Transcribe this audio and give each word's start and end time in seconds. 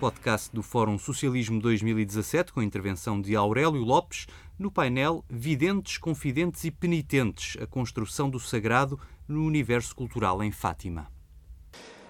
podcast 0.00 0.48
do 0.50 0.62
Fórum 0.62 0.98
Socialismo 0.98 1.60
2017, 1.60 2.54
com 2.54 2.60
a 2.60 2.64
intervenção 2.64 3.20
de 3.20 3.36
Aurélio 3.36 3.82
Lopes, 3.82 4.26
no 4.58 4.70
painel 4.70 5.22
Videntes, 5.28 5.98
Confidentes 5.98 6.64
e 6.64 6.70
Penitentes 6.70 7.58
a 7.62 7.66
construção 7.66 8.30
do 8.30 8.40
sagrado 8.40 8.98
no 9.28 9.44
universo 9.44 9.94
cultural 9.94 10.42
em 10.42 10.50
Fátima. 10.50 11.06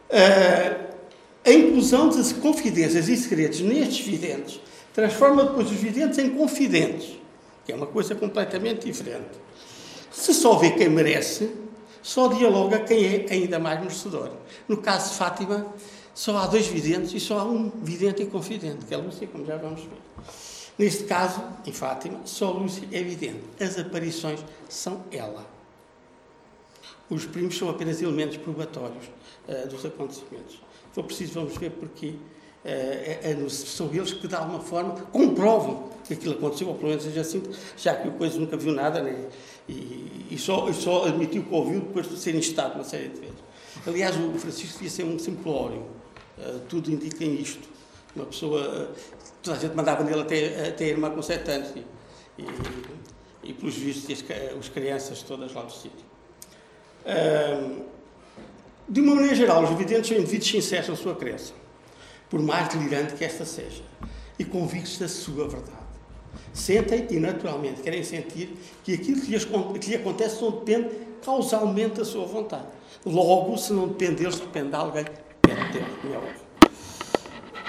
Uh, 0.09 0.95
a 1.45 1.51
inclusão 1.51 2.09
de 2.11 2.33
confidências 2.35 3.09
e 3.09 3.17
segredos 3.17 3.61
nestes 3.61 4.07
videntes 4.07 4.61
transforma 4.95 5.43
depois 5.43 5.69
os 5.69 5.77
videntes 5.77 6.17
em 6.19 6.31
confidentes, 6.31 7.19
que 7.67 7.73
é 7.73 7.75
uma 7.75 7.89
coisa 7.89 8.15
completamente 8.15 8.87
diferente. 8.87 9.31
Se 10.13 10.33
só 10.33 10.57
vê 10.57 10.71
quem 10.71 10.89
merece, 10.89 11.53
só 12.01 12.29
dialoga 12.29 12.79
quem 12.79 13.05
é 13.05 13.27
ainda 13.33 13.59
mais 13.59 13.81
merecedor. 13.81 14.31
No 14.69 14.77
caso 14.77 15.11
de 15.11 15.17
Fátima, 15.17 15.67
só 16.21 16.37
há 16.37 16.47
dois 16.47 16.67
videntes 16.67 17.15
e 17.15 17.19
só 17.19 17.39
há 17.39 17.45
um 17.45 17.71
vidente 17.83 18.23
e 18.23 18.27
confidente, 18.27 18.85
que 18.85 18.93
é 18.93 18.97
a 18.99 19.01
Lúcia, 19.01 19.27
como 19.27 19.47
já 19.47 19.57
vamos 19.57 19.81
ver. 19.81 19.97
Neste 20.79 21.05
caso, 21.05 21.43
em 21.65 21.73
Fátima, 21.73 22.21
só 22.27 22.51
Lúcia 22.51 22.87
é 22.93 23.03
vidente. 23.03 23.41
As 23.59 23.79
aparições 23.79 24.45
são 24.69 25.03
ela. 25.11 25.49
Os 27.09 27.25
primos 27.25 27.57
são 27.57 27.71
apenas 27.71 28.03
elementos 28.03 28.37
probatórios 28.37 29.07
uh, 29.49 29.67
dos 29.69 29.83
acontecimentos. 29.87 30.57
Se 30.57 30.95
for 30.95 31.05
preciso, 31.05 31.33
vamos 31.33 31.57
ver 31.57 31.71
porque 31.71 32.09
uh, 32.09 32.19
é, 32.65 33.21
é, 33.23 33.49
são 33.49 33.89
eles 33.91 34.13
que, 34.13 34.29
de 34.29 34.35
alguma 34.35 34.61
forma, 34.61 34.93
comprovam 35.11 35.89
que 36.07 36.13
aquilo 36.13 36.35
aconteceu, 36.35 36.69
ou 36.69 36.75
pelo 36.75 36.89
menos 36.91 37.03
seja 37.03 37.23
assim, 37.23 37.43
já 37.79 37.95
que 37.95 38.09
o 38.09 38.13
Coisa 38.13 38.39
nunca 38.39 38.59
viu 38.59 38.75
nada 38.75 39.01
né? 39.03 39.27
e, 39.67 40.27
e, 40.31 40.37
só, 40.37 40.69
e 40.69 40.75
só 40.75 41.07
admitiu 41.07 41.45
que 41.45 41.55
ouviu 41.55 41.81
depois 41.81 42.11
de 42.11 42.19
ser 42.19 42.35
instado 42.35 42.75
uma 42.75 42.85
série 42.85 43.09
de 43.09 43.21
vezes. 43.21 43.41
Aliás, 43.87 44.15
o 44.19 44.39
Francisco 44.39 44.75
devia 44.75 44.91
ser 44.91 45.05
um 45.05 45.19
simplório. 45.19 45.99
Uh, 46.41 46.61
tudo 46.69 46.91
indica 46.91 47.25
isto. 47.25 47.69
Uma 48.17 48.27
pessoa 48.27 48.91
toda 49.43 49.57
a 49.57 49.61
gente 49.61 49.75
mandava 49.75 50.03
nele 50.03 50.21
até, 50.21 50.69
até 50.69 50.85
a 50.85 50.89
irmã 50.89 51.11
com 51.11 51.23
sete 51.23 51.51
anos 51.51 51.73
e, 51.77 51.85
e, 52.43 53.51
e 53.51 53.53
pelos 53.53 53.75
vistos, 53.75 54.25
as, 54.31 54.59
as 54.59 54.69
crianças 54.69 55.23
todas 55.23 55.53
lá 55.53 55.63
do 55.63 55.73
sítio. 55.73 56.05
de 58.89 59.01
uma 59.01 59.15
maneira 59.15 59.35
geral, 59.35 59.63
os 59.63 59.71
videntes 59.79 60.09
são 60.09 60.17
indivíduos 60.17 60.51
sinceros 60.51 60.89
na 60.89 60.97
sua 60.97 61.15
crença, 61.15 61.53
por 62.29 62.41
mais 62.41 62.69
delirante 62.69 63.15
que 63.15 63.25
esta 63.25 63.45
seja, 63.45 63.83
e 64.39 64.45
convictos 64.45 64.99
da 64.99 65.09
sua 65.09 65.49
verdade. 65.49 65.81
Sentem 66.53 67.07
e, 67.11 67.21
naturalmente, 67.21 67.81
querem 67.81 68.03
sentir 68.03 68.57
que 68.83 68.95
aquilo 68.95 69.21
que 69.21 69.31
lhes, 69.31 69.45
que 69.45 69.91
lhes 69.91 70.01
acontece 70.01 70.43
não 70.43 70.51
depende 70.51 70.91
causalmente 71.23 71.97
da 71.97 72.05
sua 72.05 72.27
vontade. 72.27 72.67
Logo, 73.05 73.57
se 73.57 73.73
não 73.73 73.89
depende 73.89 74.17
deles, 74.17 74.39
depende 74.39 74.71
de 74.71 74.75
alguém 74.75 75.05
óbvio. 75.79 76.51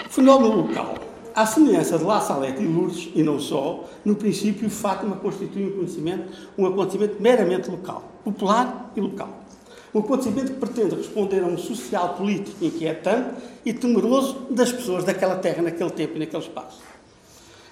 Fenómeno 0.10 0.56
local. 0.56 0.96
À 1.34 1.46
semelhança 1.46 1.98
de 1.98 2.04
La 2.04 2.20
Salete 2.20 2.62
e 2.62 2.66
Lourdes, 2.66 3.10
e 3.16 3.24
não 3.24 3.40
só, 3.40 3.86
no 4.04 4.16
princípio, 4.16 4.70
Fátima 4.70 5.16
constitui 5.16 5.66
um 5.68 5.72
conhecimento, 5.72 6.50
um 6.58 6.66
acontecimento 6.66 7.22
meramente 7.22 7.72
local, 7.72 8.04
popular 8.24 8.92
e 8.96 9.00
local. 9.00 9.40
Um 9.94 10.00
acontecimento 10.00 10.54
que 10.54 10.60
pretende 10.60 10.96
responder 10.96 11.42
a 11.42 11.46
um 11.46 11.58
social 11.58 12.16
político 12.16 12.64
inquietante 12.64 13.36
e 13.66 13.74
temeroso 13.74 14.48
das 14.50 14.72
pessoas 14.72 15.06
daquela 15.06 15.36
terra, 15.36 15.62
naquele 15.62 15.92
tempo 15.92 16.18
e 16.18 16.20
naquele 16.20 16.44
espaço. 16.44 16.82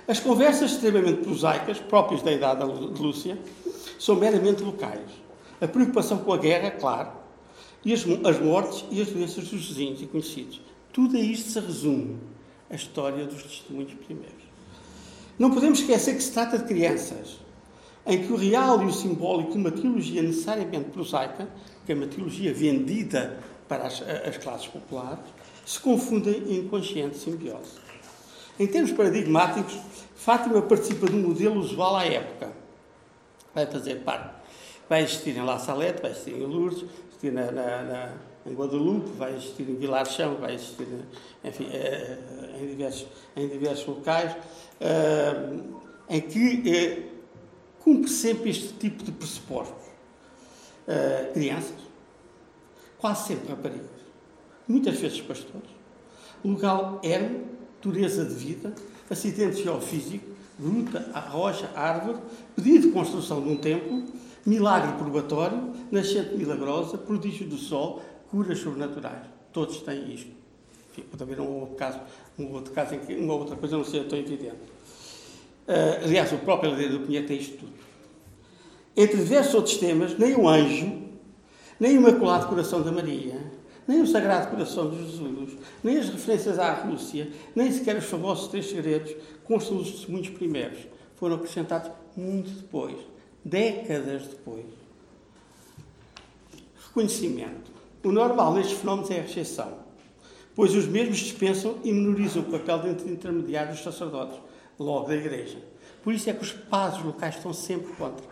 As 0.07 0.19
conversas 0.19 0.71
extremamente 0.71 1.21
prosaicas, 1.23 1.79
próprias 1.79 2.21
da 2.21 2.31
idade 2.31 2.65
de 2.65 3.01
Lúcia, 3.01 3.37
são 3.99 4.15
meramente 4.15 4.63
locais. 4.63 5.01
A 5.61 5.67
preocupação 5.67 6.19
com 6.19 6.31
a 6.31 6.37
guerra, 6.37 6.71
claro, 6.71 7.09
e 7.83 7.93
as, 7.93 8.05
as 8.25 8.39
mortes 8.39 8.85
e 8.91 9.01
as 9.01 9.09
doenças 9.09 9.47
dos 9.47 9.67
vizinhos 9.67 10.01
e 10.01 10.07
conhecidos. 10.07 10.61
Tudo 10.91 11.17
a 11.17 11.19
isto 11.19 11.49
se 11.49 11.59
resume 11.59 12.17
a 12.69 12.75
história 12.75 13.25
dos 13.25 13.43
testemunhos 13.43 13.93
primeiros. 13.93 14.43
Não 15.37 15.51
podemos 15.51 15.79
esquecer 15.79 16.15
que 16.15 16.23
se 16.23 16.31
trata 16.31 16.57
de 16.57 16.65
crianças, 16.65 17.39
em 18.05 18.21
que 18.23 18.33
o 18.33 18.35
real 18.35 18.81
e 18.81 18.85
o 18.85 18.91
simbólico 18.91 19.51
de 19.51 19.57
uma 19.57 19.71
teologia 19.71 20.21
necessariamente 20.21 20.89
prosaica, 20.89 21.47
que 21.85 21.91
é 21.91 21.95
uma 21.95 22.07
teologia 22.07 22.53
vendida 22.53 23.39
para 23.67 23.87
as, 23.87 24.01
as 24.01 24.37
classes 24.37 24.67
populares, 24.67 25.23
se 25.65 25.79
confundem 25.79 26.43
em 26.47 26.57
inconsciente 26.59 27.17
simbiose. 27.17 27.77
Em 28.59 28.67
termos 28.67 28.91
paradigmáticos, 28.91 29.77
Fátima 30.15 30.61
participa 30.61 31.07
de 31.07 31.15
um 31.15 31.21
modelo 31.21 31.61
usual 31.61 31.95
à 31.95 32.05
época. 32.05 32.51
Vai 33.55 33.65
fazer 33.65 34.01
parte. 34.01 34.35
Vai 34.89 35.03
existir 35.03 35.37
em 35.37 35.45
La 35.45 35.57
Salette, 35.57 36.01
vai 36.01 36.11
existir 36.11 36.33
em 36.33 36.45
Lourdes, 36.45 36.83
existir 37.19 37.31
na, 37.31 37.51
na, 37.51 37.83
na 37.83 38.13
em 38.45 38.53
Guadalupe, 38.53 39.11
vai 39.17 39.35
existir 39.35 39.69
em 39.69 39.75
Vilar 39.75 40.05
Chão, 40.05 40.35
vai 40.35 40.55
existir 40.55 40.87
enfim, 41.43 41.67
eh, 41.71 42.17
em, 42.59 42.67
diversos, 42.67 43.07
em 43.35 43.47
diversos 43.47 43.85
locais, 43.85 44.35
eh, 44.79 45.59
em 46.09 46.21
que 46.21 46.69
eh, 46.69 47.03
cumpre 47.79 48.09
sempre 48.09 48.49
este 48.49 48.73
tipo 48.73 49.03
de 49.03 49.11
pressupostos. 49.11 49.89
crianças, 51.33 51.75
quase 52.97 53.27
sempre 53.27 53.49
raparigas, 53.49 53.85
muitas 54.67 54.99
vezes 54.99 55.21
pastores, 55.21 55.69
lugar 56.43 56.99
ermo, 57.03 57.45
dureza 57.79 58.25
de 58.25 58.33
vida, 58.33 58.73
acidente 59.07 59.61
geofísico, 59.61 60.25
gruta, 60.59 60.99
rocha, 61.29 61.69
árvore, 61.75 62.17
pedido 62.55 62.87
de 62.87 62.93
construção 62.93 63.39
de 63.43 63.49
um 63.49 63.57
templo, 63.57 64.03
milagre 64.45 64.93
probatório, 64.93 65.73
nascente 65.91 66.35
milagrosa, 66.35 66.97
prodígio 66.97 67.47
do 67.47 67.57
sol, 67.57 68.01
curas 68.29 68.59
sobrenaturais. 68.59 69.27
Todos 69.51 69.81
têm 69.81 70.13
isto. 70.13 70.31
Enfim, 70.91 71.03
pode 71.09 71.23
haver 71.23 71.39
um 71.39 71.59
outro 71.59 71.75
caso, 71.75 71.99
um 72.37 72.53
outro 72.53 72.73
caso 72.73 72.95
em 72.95 72.99
que 72.99 73.15
uma 73.15 73.33
outra 73.33 73.55
coisa 73.55 73.77
não 73.77 73.83
seja 73.83 74.03
tão 74.05 74.17
evidente. 74.17 74.55
Uh, 75.67 76.03
aliás, 76.03 76.31
o 76.31 76.37
próprio 76.37 76.71
Ladeira 76.71 76.93
do 76.93 77.01
Pinheiro 77.01 77.27
tem 77.27 77.37
isto 77.37 77.57
tudo. 77.57 77.73
Entre 78.95 79.17
diversos 79.17 79.53
outros 79.53 79.77
temas, 79.77 80.17
nem 80.17 80.35
o 80.35 80.47
anjo, 80.47 81.03
nem 81.79 81.97
o 81.97 82.01
Imaculado 82.01 82.47
Coração 82.47 82.81
da 82.81 82.91
Maria, 82.91 83.39
nem 83.87 84.01
o 84.01 84.07
Sagrado 84.07 84.51
Coração 84.51 84.89
de 84.89 84.97
Jesus, 84.97 85.57
nem 85.83 85.97
as 85.97 86.09
referências 86.09 86.59
à 86.59 86.73
Rússia, 86.73 87.31
nem 87.55 87.71
sequer 87.71 87.95
os 87.97 88.05
famosos 88.05 88.47
três 88.47 88.69
segredos 88.69 89.15
constam 89.45 89.77
dos 89.77 89.91
testemunhos 89.91 90.29
primeiros. 90.29 90.79
Foram 91.15 91.35
acrescentados 91.35 91.91
muito 92.15 92.51
depois, 92.51 92.95
décadas 93.43 94.27
depois. 94.27 94.65
Reconhecimento. 96.87 97.71
O 98.03 98.11
normal 98.11 98.53
nestes 98.53 98.77
fenómenos 98.77 99.11
é 99.11 99.19
a 99.19 99.23
rejeição, 99.23 99.79
pois 100.55 100.73
os 100.73 100.85
mesmos 100.85 101.17
dispensam 101.17 101.77
e 101.83 101.91
menorizam 101.91 102.43
o 102.43 102.45
papel 102.45 102.95
de 102.95 103.11
intermediário 103.11 103.73
dos 103.73 103.83
sacerdotes, 103.83 104.39
logo 104.79 105.07
da 105.07 105.15
Igreja. 105.15 105.57
Por 106.03 106.13
isso 106.13 106.29
é 106.29 106.33
que 106.33 106.43
os 106.43 106.53
padres 106.53 107.03
locais 107.03 107.35
estão 107.35 107.53
sempre 107.53 107.91
contra. 107.93 108.25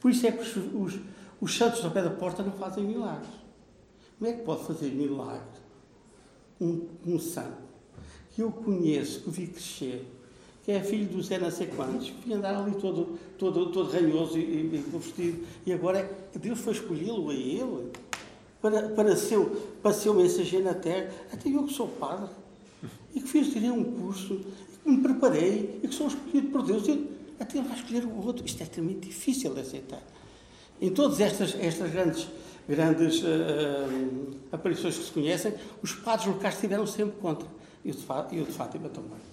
Por 0.00 0.10
isso 0.10 0.26
é 0.26 0.32
que 0.32 0.42
os, 0.42 0.56
os, 0.56 1.00
os 1.40 1.56
santos 1.56 1.84
ao 1.84 1.90
pé 1.90 2.02
da 2.02 2.10
porta 2.10 2.42
não 2.42 2.52
fazem 2.52 2.84
milagres. 2.84 3.28
Como 4.18 4.30
é 4.30 4.34
que 4.34 4.42
pode 4.42 4.64
fazer 4.64 4.90
milagre 4.90 5.60
um, 6.60 6.86
um 7.06 7.18
santo 7.18 7.70
que 8.34 8.42
eu 8.42 8.52
conheço, 8.52 9.22
que 9.22 9.30
vi 9.30 9.46
crescer, 9.48 10.06
que 10.64 10.72
é 10.72 10.80
filho 10.80 11.06
do 11.06 11.22
Zé 11.22 11.38
não 11.38 11.50
sei 11.50 11.66
quantos, 11.68 12.10
que 12.10 12.32
andar 12.32 12.54
ali 12.54 12.72
todo, 12.72 13.18
todo, 13.38 13.66
todo 13.66 13.90
ranhoso 13.90 14.38
e, 14.38 14.42
e, 14.42 14.84
e 14.86 14.98
vestido, 14.98 15.46
e 15.66 15.72
agora 15.72 15.98
é 15.98 16.38
Deus 16.38 16.58
foi 16.58 16.74
escolhê-lo 16.74 17.30
a 17.30 17.34
ele? 17.34 17.90
para, 18.60 18.88
para, 18.90 19.16
seu, 19.16 19.46
para 19.82 19.92
ser 19.92 20.12
mensageiro 20.12 20.64
na 20.64 20.74
terra. 20.74 21.10
Até 21.32 21.48
eu 21.48 21.64
que 21.64 21.72
sou 21.72 21.88
padre 21.88 22.30
e 23.14 23.20
que 23.20 23.28
fiz 23.28 23.52
tirei 23.52 23.70
um 23.70 23.84
curso, 23.84 24.34
e 24.34 24.76
que 24.82 24.90
me 24.90 25.02
preparei 25.02 25.80
e 25.82 25.88
que 25.88 25.94
sou 25.94 26.06
escolhido 26.06 26.48
por 26.48 26.62
Deus. 26.62 26.86
Eu, 26.86 27.06
até 27.38 27.58
ele 27.58 27.66
vai 27.66 27.76
escolher 27.76 28.04
o 28.04 28.26
outro. 28.26 28.44
Isto 28.44 28.60
é 28.60 28.64
extremamente 28.64 29.08
difícil 29.08 29.54
de 29.54 29.60
aceitar. 29.60 30.02
Em 30.80 30.90
todas 30.90 31.20
estas, 31.20 31.54
estas 31.58 31.90
grandes, 31.90 32.28
grandes 32.68 33.22
uh, 33.22 34.36
aparições 34.52 34.96
que 34.96 35.04
se 35.04 35.10
conhecem, 35.10 35.54
os 35.82 35.92
padres 35.94 36.26
locais 36.26 36.54
estiveram 36.54 36.86
sempre 36.86 37.18
contra. 37.20 37.48
E 37.82 37.90
o 37.90 38.44
de 38.44 38.52
Fátima 38.52 38.90
também. 38.90 39.29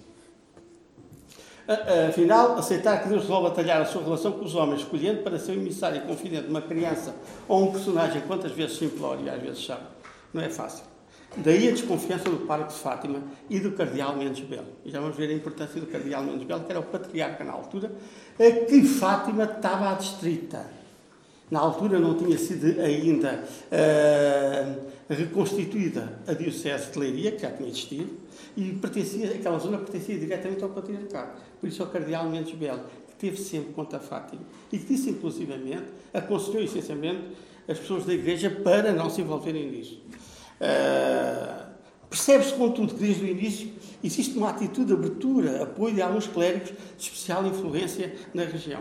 Afinal, 2.08 2.56
aceitar 2.56 3.02
que 3.02 3.10
Deus 3.10 3.22
resolve 3.22 3.48
atalhar 3.48 3.82
a 3.82 3.84
sua 3.84 4.02
relação 4.02 4.32
com 4.32 4.44
os 4.44 4.54
homens, 4.54 4.80
escolhendo 4.80 5.22
para 5.22 5.38
ser 5.38 5.52
emissário 5.52 5.98
e 5.98 6.00
confidente 6.00 6.44
de 6.44 6.48
uma 6.48 6.62
criança 6.62 7.14
ou 7.46 7.68
um 7.68 7.72
personagem 7.72 8.22
quantas 8.22 8.52
vezes 8.52 8.78
simplório 8.78 9.26
e 9.26 9.28
às 9.28 9.42
vezes 9.42 9.58
chato, 9.60 9.86
não 10.32 10.42
é 10.42 10.48
fácil. 10.48 10.84
Daí 11.36 11.68
a 11.68 11.72
desconfiança 11.72 12.30
do 12.30 12.38
Parque 12.46 12.72
de 12.72 12.78
Fátima 12.78 13.22
e 13.50 13.60
do 13.60 13.72
Cardeal 13.72 14.16
Mendes 14.16 14.42
Belo. 14.46 14.66
E 14.82 14.90
já 14.90 14.98
vamos 14.98 15.14
ver 15.14 15.28
a 15.28 15.32
importância 15.34 15.78
do 15.78 15.86
Cardeal 15.86 16.22
Mendes 16.22 16.44
Belo, 16.44 16.64
que 16.64 16.70
era 16.70 16.80
o 16.80 16.84
patriarca 16.84 17.44
na 17.44 17.52
altura, 17.52 17.92
a 18.38 18.64
que 18.64 18.82
Fátima 18.84 19.44
estava 19.44 19.90
adstrita. 19.90 20.64
Na 21.50 21.60
altura 21.60 21.98
não 21.98 22.14
tinha 22.14 22.36
sido 22.38 22.80
ainda 22.80 23.44
uh, 23.72 24.86
reconstituída 25.08 26.18
a 26.26 26.32
Diocese 26.32 26.92
de 26.92 26.98
Leiria, 26.98 27.32
que 27.32 27.42
já 27.42 27.50
tinha 27.50 27.68
existido, 27.68 28.10
e 28.56 28.72
pertencia, 28.72 29.30
aquela 29.30 29.58
zona 29.58 29.78
pertencia 29.78 30.18
diretamente 30.18 30.62
ao 30.62 30.70
patriarcado. 30.70 31.32
Por 31.60 31.68
isso, 31.68 31.82
ao 31.82 31.88
Cardeal 31.88 32.28
Mendes 32.28 32.54
Belo, 32.54 32.84
que 33.08 33.14
teve 33.14 33.36
sempre 33.36 33.72
contra 33.72 33.98
Fátima 33.98 34.42
e 34.72 34.78
que 34.78 34.86
disse, 34.86 35.10
inclusivamente, 35.10 35.86
aconselhou 36.12 36.62
essencialmente 36.62 37.22
as 37.68 37.78
pessoas 37.78 38.04
da 38.04 38.14
Igreja 38.14 38.50
para 38.50 38.92
não 38.92 39.10
se 39.10 39.20
envolverem 39.20 39.70
nisso. 39.70 40.00
Uh, 40.60 41.68
Percebe-se, 42.08 42.54
contudo, 42.54 42.94
que 42.94 43.00
desde 43.00 43.22
o 43.22 43.28
início 43.28 43.70
existe 44.02 44.36
uma 44.38 44.50
atitude 44.50 44.86
de 44.86 44.92
abertura, 44.94 45.62
apoio 45.62 45.94
de 45.94 46.00
alguns 46.00 46.26
clérigos 46.26 46.70
de 46.70 47.02
especial 47.02 47.46
influência 47.46 48.14
na 48.32 48.44
região. 48.44 48.80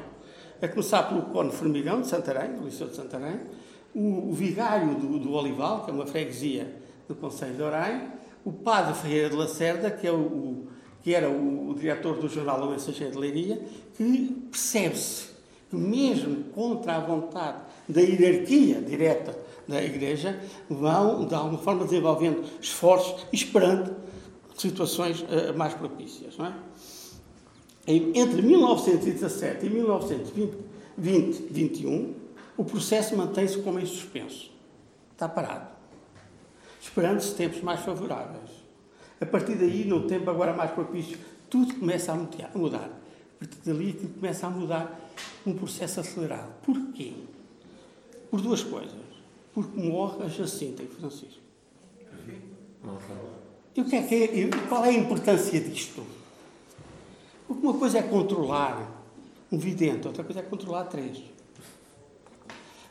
A 0.61 0.67
começar 0.67 1.03
pelo 1.03 1.23
Cone 1.23 1.51
Formigão, 1.51 2.01
de 2.01 2.07
Santarém, 2.07 2.53
do 2.53 2.63
Liceu 2.63 2.87
de 2.87 2.95
Santarém, 2.95 3.41
o, 3.93 4.29
o 4.29 4.33
vigário 4.33 4.95
do, 4.95 5.19
do, 5.19 5.33
Olival, 5.33 5.83
que 5.83 5.91
é 5.91 5.93
uma 5.93 6.05
freguesia 6.05 6.73
do 7.07 7.15
Conselho 7.15 7.55
de 7.55 7.61
Orém, 7.61 8.01
o 8.47 8.53
padre 8.53 8.93
Ferreira 8.93 9.29
de 9.29 9.35
Lacerda, 9.35 9.91
que, 9.91 10.07
é 10.07 10.11
o, 10.11 10.15
o 10.15 10.67
que 11.03 11.13
era 11.13 11.29
o, 11.29 11.71
o, 11.71 11.75
diretor 11.75 12.15
do 12.15 12.29
jornal 12.29 12.61
O 12.61 12.71
Mensageiro 12.71 13.11
de 13.11 13.19
Leiria, 13.19 13.61
que 13.93 14.47
percebe-se 14.49 15.31
que 15.69 15.75
mesmo 15.75 16.45
contra 16.53 16.95
a 16.95 17.01
vontade 17.01 17.57
da 17.89 17.99
hierarquia 17.99 18.81
direta 18.81 19.37
da 19.67 19.83
Igreja, 19.83 20.39
vão, 20.69 21.25
de 21.25 21.35
alguma 21.35 21.57
forma, 21.57 21.83
desenvolvendo 21.83 22.41
esforços 22.61 23.25
esperando 23.33 23.93
situações 24.57 25.19
uh, 25.23 25.53
mais 25.57 25.73
propícias. 25.73 26.37
Não 26.37 26.45
é? 26.45 26.53
Entre 27.85 28.41
1917 28.41 29.65
e 29.65 29.69
1921, 29.69 32.13
o 32.55 32.63
processo 32.63 33.13
mantém-se 33.17 33.57
como 33.57 33.77
em 33.77 33.85
suspenso. 33.85 34.49
Está 35.11 35.27
parado. 35.27 35.76
Esperando-se 36.87 37.35
tempos 37.35 37.61
mais 37.61 37.81
favoráveis. 37.81 38.49
A 39.19 39.25
partir 39.25 39.55
daí, 39.55 39.83
no 39.83 40.07
tempo 40.07 40.29
agora 40.29 40.53
mais 40.53 40.71
propício, 40.71 41.17
tudo 41.49 41.75
começa 41.75 42.13
a 42.13 42.57
mudar. 42.57 42.89
A 43.35 43.39
partir 43.39 43.57
dali, 43.65 43.93
começa 43.93 44.47
a 44.47 44.49
mudar 44.49 44.99
um 45.45 45.53
processo 45.53 45.99
acelerado. 45.99 46.49
Porquê? 46.63 47.13
Por 48.31 48.41
duas 48.41 48.63
coisas. 48.63 48.95
Porque 49.53 49.79
morre 49.79 50.23
a 50.25 50.27
Jacinta 50.27 50.81
e 50.81 50.87
Francisco. 50.87 51.41
E 53.75 53.81
o 53.81 53.85
que 53.85 53.95
é 53.95 54.03
que 54.03 54.15
é, 54.15 54.49
qual 54.67 54.85
é 54.85 54.89
a 54.89 54.93
importância 54.93 55.59
disto? 55.59 56.05
Porque 57.47 57.65
uma 57.65 57.77
coisa 57.77 57.99
é 57.99 58.03
controlar 58.03 59.03
um 59.51 59.57
vidente, 59.57 60.07
outra 60.07 60.23
coisa 60.23 60.39
é 60.39 60.43
controlar 60.43 60.85
três. 60.85 61.17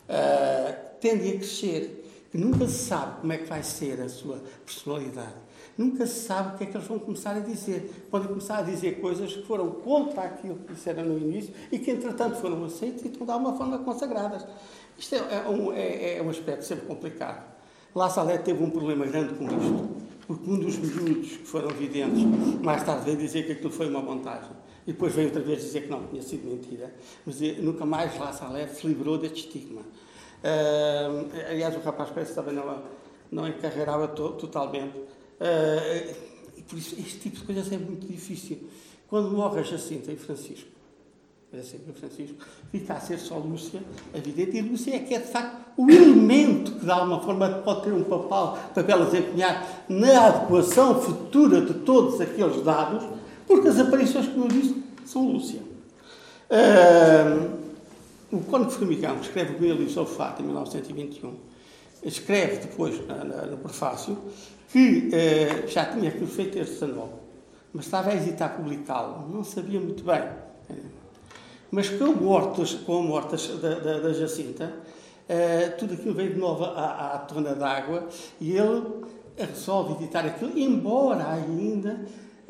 Uh, 0.09 0.87
a 0.99 1.39
crescer. 1.39 2.06
Que 2.37 2.43
nunca 2.43 2.69
se 2.69 2.85
sabe 2.85 3.23
como 3.23 3.33
é 3.33 3.39
que 3.39 3.47
vai 3.47 3.63
ser 3.63 3.99
a 3.99 4.11
sua 4.11 4.39
personalidade. 4.63 5.33
Nunca 5.79 6.07
se 6.07 6.27
sabe 6.27 6.55
o 6.55 6.59
que 6.59 6.65
é 6.65 6.67
que 6.67 6.77
eles 6.77 6.87
vão 6.87 6.99
começar 6.99 7.35
a 7.35 7.39
dizer. 7.39 8.09
Podem 8.11 8.29
começar 8.29 8.59
a 8.59 8.63
dizer 8.63 9.01
coisas 9.01 9.33
que 9.33 9.43
foram 9.47 9.71
contra 9.71 10.25
aquilo 10.25 10.57
que 10.57 10.75
disseram 10.75 11.03
no 11.05 11.17
início 11.17 11.55
e 11.73 11.79
que, 11.79 11.91
entretanto, 11.91 12.37
foram 12.37 12.63
aceitas 12.67 13.07
e 13.07 13.09
estão 13.09 13.25
de 13.25 13.33
alguma 13.33 13.57
forma 13.57 13.79
consagradas. 13.79 14.47
Isto 14.99 15.15
é, 15.15 15.19
é, 15.19 15.49
um, 15.49 15.73
é, 15.73 16.19
é 16.19 16.23
um 16.23 16.29
aspecto 16.29 16.67
sempre 16.67 16.85
complicado. 16.85 17.43
La 17.95 18.11
Salette 18.11 18.45
teve 18.45 18.63
um 18.63 18.69
problema 18.69 19.07
grande 19.07 19.33
com 19.33 19.45
isto, 19.45 19.89
porque 20.27 20.51
um 20.51 20.59
dos 20.59 20.77
miúdos 20.77 21.39
que 21.39 21.47
foram 21.47 21.71
videntes, 21.71 22.23
mais 22.63 22.83
tarde 22.85 23.07
veio 23.07 23.17
dizer 23.17 23.47
que 23.47 23.53
aquilo 23.53 23.71
foi 23.71 23.89
uma 23.89 24.03
montagem. 24.03 24.53
E 24.87 24.93
depois 24.93 25.15
veio 25.15 25.29
outra 25.29 25.43
vez 25.43 25.63
dizer 25.63 25.85
que 25.85 25.89
não, 25.89 26.07
tinha 26.07 26.21
sido 26.21 26.47
mentira. 26.47 26.95
Mas 27.25 27.41
eh, 27.41 27.57
nunca 27.61 27.87
mais 27.87 28.19
La 28.19 28.31
Salette 28.31 28.77
se 28.77 28.87
livrou 28.87 29.17
deste 29.17 29.47
estigma. 29.47 29.81
Uh, 30.43 31.51
aliás, 31.51 31.75
o 31.77 31.81
rapaz 31.81 32.11
parece 32.11 32.33
que 32.33 32.37
também 32.37 32.55
não, 32.55 32.83
não 33.31 33.49
encarreirava 33.49 34.09
to, 34.09 34.31
totalmente. 34.31 34.97
Uh, 34.97 36.15
e 36.57 36.63
por 36.63 36.79
isso, 36.79 36.95
este 36.99 37.19
tipo 37.19 37.37
de 37.37 37.45
coisas 37.45 37.71
é 37.73 37.79
muito 37.79 38.07
difícil. 38.07 38.69
Quando 39.09 39.31
morre 39.31 39.61
a 39.61 39.63
Jacinta 39.63 40.11
e 40.13 40.17
Francisco, 40.17 40.77
é 41.53 41.63
sempre 41.63 41.93
Francisco, 41.93 42.37
fica 42.71 42.95
a 42.95 43.01
ser 43.01 43.19
só 43.19 43.39
Lúcia, 43.39 43.81
evidente, 44.15 44.57
e 44.59 44.61
Lúcia 44.61 44.97
é 44.97 44.99
que 44.99 45.15
é 45.15 45.21
de 45.21 45.29
facto 45.29 45.57
o 45.77 45.91
elemento 45.91 46.73
que 46.73 46.85
de 46.85 46.91
alguma 46.91 47.21
forma 47.21 47.49
pode 47.65 47.85
ter 47.85 47.93
um 47.93 48.05
papel, 48.05 48.59
papel 48.75 49.03
a 49.03 49.05
desempenhar 49.05 49.85
na 49.89 50.27
adequação 50.27 51.01
futura 51.01 51.61
de 51.61 51.75
todos 51.75 52.21
aqueles 52.21 52.63
dados, 52.63 53.05
porque 53.47 53.69
as 53.69 53.79
aparições, 53.79 54.27
como 54.29 54.47
eu 54.47 54.49
disse, 54.49 54.83
são 55.05 55.31
Lúcia. 55.31 55.61
Uh, 56.51 57.66
o 58.31 58.41
Cônigo 58.41 58.71
Formigão 58.71 59.21
escreve 59.21 59.55
o 59.55 59.59
Bíblia 59.59 59.89
sobre 59.89 60.13
Fato 60.15 60.43
em 60.43 60.47
1921, 60.47 61.35
escreve 62.03 62.67
depois 62.67 63.01
no 63.51 63.57
prefácio 63.59 64.19
que 64.71 65.09
uh, 65.09 65.69
já 65.69 65.85
tinha 65.87 66.11
feito 66.11 66.59
este 66.59 66.85
anual, 66.85 67.21
mas 67.73 67.85
estava 67.85 68.11
a 68.11 68.15
hesitar 68.15 68.57
publicá-lo, 68.57 69.29
não 69.33 69.45
sabia 69.45 69.81
muito 69.81 70.03
bem. 70.03 70.23
Mas 71.71 71.89
com 71.89 72.05
a 72.05 72.13
morte, 72.13 72.77
com 72.85 73.17
a 73.17 73.21
da, 73.21 73.75
da, 73.75 73.99
da 74.01 74.13
Jacinta, 74.13 74.73
uh, 75.29 75.79
tudo 75.79 75.95
aquilo 75.95 76.15
veio 76.15 76.35
de 76.35 76.39
novo 76.39 76.65
à, 76.65 77.15
à 77.15 77.19
tona 77.19 77.55
d'água 77.55 78.09
e 78.41 78.57
ele 78.57 78.83
resolve 79.39 79.95
editar 79.95 80.25
aquilo, 80.25 80.59
embora 80.59 81.33
ainda 81.33 82.01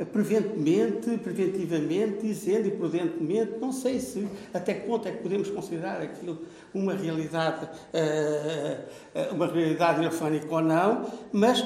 preventemente, 0.04 1.16
preventivamente, 1.18 2.26
dizendo 2.26 2.68
e 2.68 2.70
prudentemente, 2.70 3.58
não 3.58 3.72
sei 3.72 3.98
se 3.98 4.28
até 4.52 4.74
que 4.74 4.86
ponto 4.86 5.08
é 5.08 5.12
que 5.12 5.22
podemos 5.22 5.48
considerar 5.48 6.02
aquilo 6.02 6.38
uma 6.74 6.92
realidade, 6.92 7.64
uh, 7.64 9.34
uma 9.34 9.46
realidade 9.46 10.02
irafânica 10.02 10.46
ou 10.54 10.60
não, 10.60 11.10
mas 11.32 11.64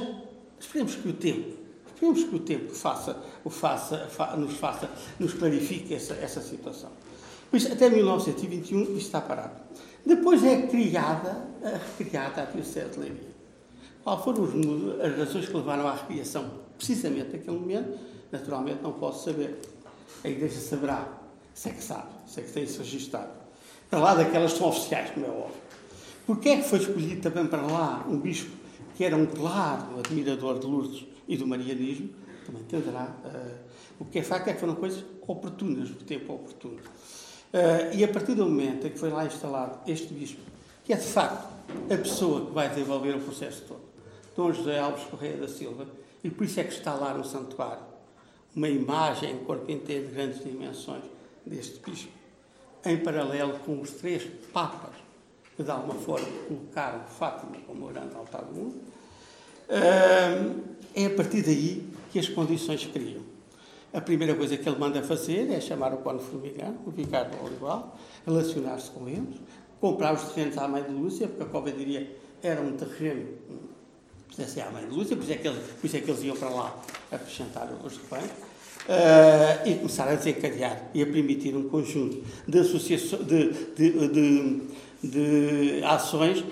esperemos 0.61 0.95
que 0.95 1.09
o 1.09 1.13
tempo, 1.13 1.57
esperemos 1.89 2.23
que 2.23 2.37
o 2.37 2.39
tempo 2.39 2.73
faça, 2.73 3.17
o 3.43 3.51
faça, 3.51 4.07
fa, 4.09 4.37
nos 4.37 4.55
faça, 4.57 4.89
nos 5.19 5.35
clarifique 5.35 5.93
essa, 5.93 6.15
essa 6.15 6.41
situação. 6.41 6.91
Por 7.51 7.57
isso, 7.57 7.73
até 7.73 7.91
1921 7.91 8.83
isto 8.83 8.97
está 8.99 9.21
parado. 9.21 9.57
Depois 10.07 10.45
é 10.45 10.69
criada, 10.69 11.49
recriada 11.99 12.43
a 12.43 12.45
Diocese 12.45 12.91
de 12.91 13.01
Leiria. 13.01 13.31
Qual 14.05 14.23
foram 14.23 14.45
as 15.03 15.19
razões 15.19 15.49
que 15.49 15.57
levaram 15.57 15.87
à 15.87 15.95
recriação 15.95 16.49
precisamente 16.77 17.33
naquele 17.33 17.59
momento? 17.59 18.10
Naturalmente 18.33 18.83
não 18.83 18.93
posso 18.93 19.25
saber. 19.25 19.59
A 20.23 20.29
Igreja 20.29 20.61
saberá, 20.61 21.09
se 21.55 21.69
é 21.69 21.73
que 21.73 21.83
sabe, 21.83 22.09
se 22.27 22.41
é 22.41 22.43
que 22.43 22.53
tem 22.53 22.65
isso 22.65 22.79
registado. 22.79 23.31
Para 23.89 23.99
lá 23.99 24.15
daquelas 24.15 24.53
que 24.53 24.59
são 24.59 24.69
oficiais, 24.69 25.11
como 25.11 25.27
é 25.27 25.29
óbvio. 25.29 25.61
Porquê 26.27 26.51
é 26.51 26.57
que 26.59 26.69
foi 26.69 26.79
escolhido 26.79 27.21
também 27.23 27.47
para 27.47 27.63
lá 27.63 28.07
um 28.09 28.19
bispo 28.19 28.51
que 28.95 29.05
era 29.05 29.17
um 29.17 29.27
claro 29.27 29.99
admirador 29.99 30.59
de 30.59 30.67
Lourdes 30.67 31.07
e 31.27 31.37
do 31.37 31.47
marianismo? 31.47 32.11
Também 32.47 32.63
entenderá. 32.63 33.15
Uh, 33.25 33.71
o 34.01 34.05
que 34.05 34.21
é 34.21 34.23
facto 34.23 34.49
é 34.49 34.53
que 34.53 34.61
foram 34.61 34.77
coisas 34.77 35.05
oportunas, 35.27 35.89
do 35.91 36.05
tempo 36.05 36.35
oportuno. 36.35 36.77
Uh, 36.77 37.95
e 37.95 38.05
a 38.05 38.09
partir 38.09 38.35
do 38.35 38.45
momento 38.45 38.87
em 38.87 38.91
que 38.91 38.99
foi 38.99 39.11
lá 39.11 39.25
instalado 39.27 39.81
este 39.87 40.15
bispo, 40.15 40.41
que 40.85 40.93
é 40.93 40.97
de 40.97 41.07
facto 41.07 41.49
a 41.93 41.97
pessoa 41.97 42.47
que 42.47 42.53
vai 42.53 42.69
desenvolver 42.69 43.17
o 43.17 43.21
processo 43.21 43.63
todo, 43.67 43.81
Dom 44.37 44.53
José 44.53 44.79
Alves 44.79 45.05
Correia 45.05 45.37
da 45.37 45.49
Silva, 45.49 45.87
e 46.23 46.31
por 46.31 46.45
isso 46.45 46.61
é 46.61 46.65
que 46.65 46.73
está 46.73 46.95
lá 46.95 47.13
no 47.13 47.25
santuário 47.25 47.90
uma 48.55 48.69
imagem 48.69 49.33
em 49.33 49.39
corpo 49.45 49.71
inteiro 49.71 50.09
de 50.09 50.15
grandes 50.15 50.45
dimensões 50.45 51.05
deste 51.47 51.81
bispo, 51.81 52.13
em 52.85 52.97
paralelo 52.99 53.59
com 53.61 53.81
os 53.81 53.91
três 53.93 54.25
papas 54.53 54.91
que 55.57 55.63
de 55.63 55.71
alguma 55.71 55.95
forma 55.95 56.27
colocaram 56.49 57.01
Fátima 57.05 57.57
como 57.67 57.87
o 57.87 57.89
grande 57.89 58.15
altar 58.15 58.43
do 58.45 58.55
mundo, 58.55 58.77
é 59.69 61.07
a 61.07 61.11
partir 61.11 61.43
daí 61.43 61.87
que 62.11 62.19
as 62.19 62.29
condições 62.29 62.87
criam. 62.87 63.23
A 63.93 64.01
primeira 64.01 64.35
coisa 64.35 64.57
que 64.57 64.69
ele 64.69 64.79
manda 64.79 65.03
fazer 65.03 65.51
é 65.51 65.61
chamar 65.61 65.93
o 65.93 65.99
Cone 65.99 66.21
Formigano, 66.21 66.79
o 66.87 66.91
vigário 66.91 67.31
do 67.37 67.45
Olival, 67.45 67.99
relacionar-se 68.25 68.91
com 68.91 69.09
eles, 69.09 69.37
comprar 69.81 70.15
os 70.15 70.33
terrenos 70.33 70.57
à 70.59 70.69
mãe 70.69 70.83
de 70.83 70.91
Lúcia, 70.91 71.27
porque 71.29 71.43
a 71.43 71.47
covadeiria 71.47 72.17
era 72.43 72.61
um 72.61 72.77
terreno 72.77 73.29
pertencem 74.37 74.63
à 74.63 74.71
mãe 74.71 74.87
de 74.87 74.95
Lúcia, 74.95 75.17
por 75.17 75.23
isso, 75.23 75.33
é 75.33 75.37
que 75.37 75.49
eles, 75.49 75.95
é 75.95 76.01
que 76.01 76.11
eles 76.11 76.23
iam 76.23 76.37
para 76.37 76.49
lá 76.49 76.83
acrescentar 77.11 77.69
os 77.85 77.97
rebanhos, 77.99 78.31
uh, 78.31 79.69
e 79.69 79.75
começaram 79.75 80.13
a 80.13 80.15
desencadear 80.15 80.91
e 80.95 81.03
a 81.03 81.07
permitir 81.07 81.57
um 81.57 81.69
conjunto 81.69 82.25
de, 82.47 82.59
associações, 82.59 83.27
de, 83.27 83.53
de, 83.75 84.09
de, 84.09 84.61
de 85.03 85.85
ações 85.85 86.45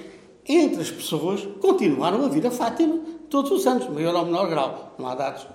entre 0.49 0.81
as 0.81 0.91
pessoas 0.91 1.47
continuaram 1.61 2.25
a 2.25 2.29
vir 2.29 2.47
a 2.47 2.51
Fátima 2.51 2.99
todos 3.29 3.51
os 3.51 3.67
anos, 3.67 3.87
maior 3.91 4.15
ou 4.15 4.25
menor 4.25 4.49
grau. 4.49 4.95
Não 4.99 5.07
há 5.07 5.15
dados 5.15 5.47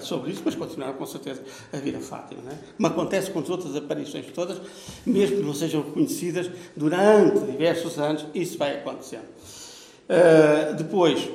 sobre 0.00 0.32
isso, 0.32 0.42
mas 0.44 0.54
continuaram 0.54 0.94
com 0.94 1.06
certeza 1.06 1.42
a 1.72 1.76
vir 1.78 1.96
a 1.96 2.00
Fátima. 2.00 2.42
Não 2.42 2.52
é? 2.52 2.58
Como 2.76 2.88
acontece 2.88 3.30
com 3.30 3.38
as 3.38 3.48
outras 3.48 3.74
aparições 3.76 4.26
todas, 4.34 4.60
mesmo 5.06 5.36
que 5.36 5.42
não 5.42 5.54
sejam 5.54 5.82
reconhecidas 5.82 6.50
durante 6.76 7.38
diversos 7.40 7.98
anos, 7.98 8.26
isso 8.34 8.58
vai 8.58 8.76
acontecendo. 8.76 9.24
Uh, 10.08 10.74
depois, 10.74 11.28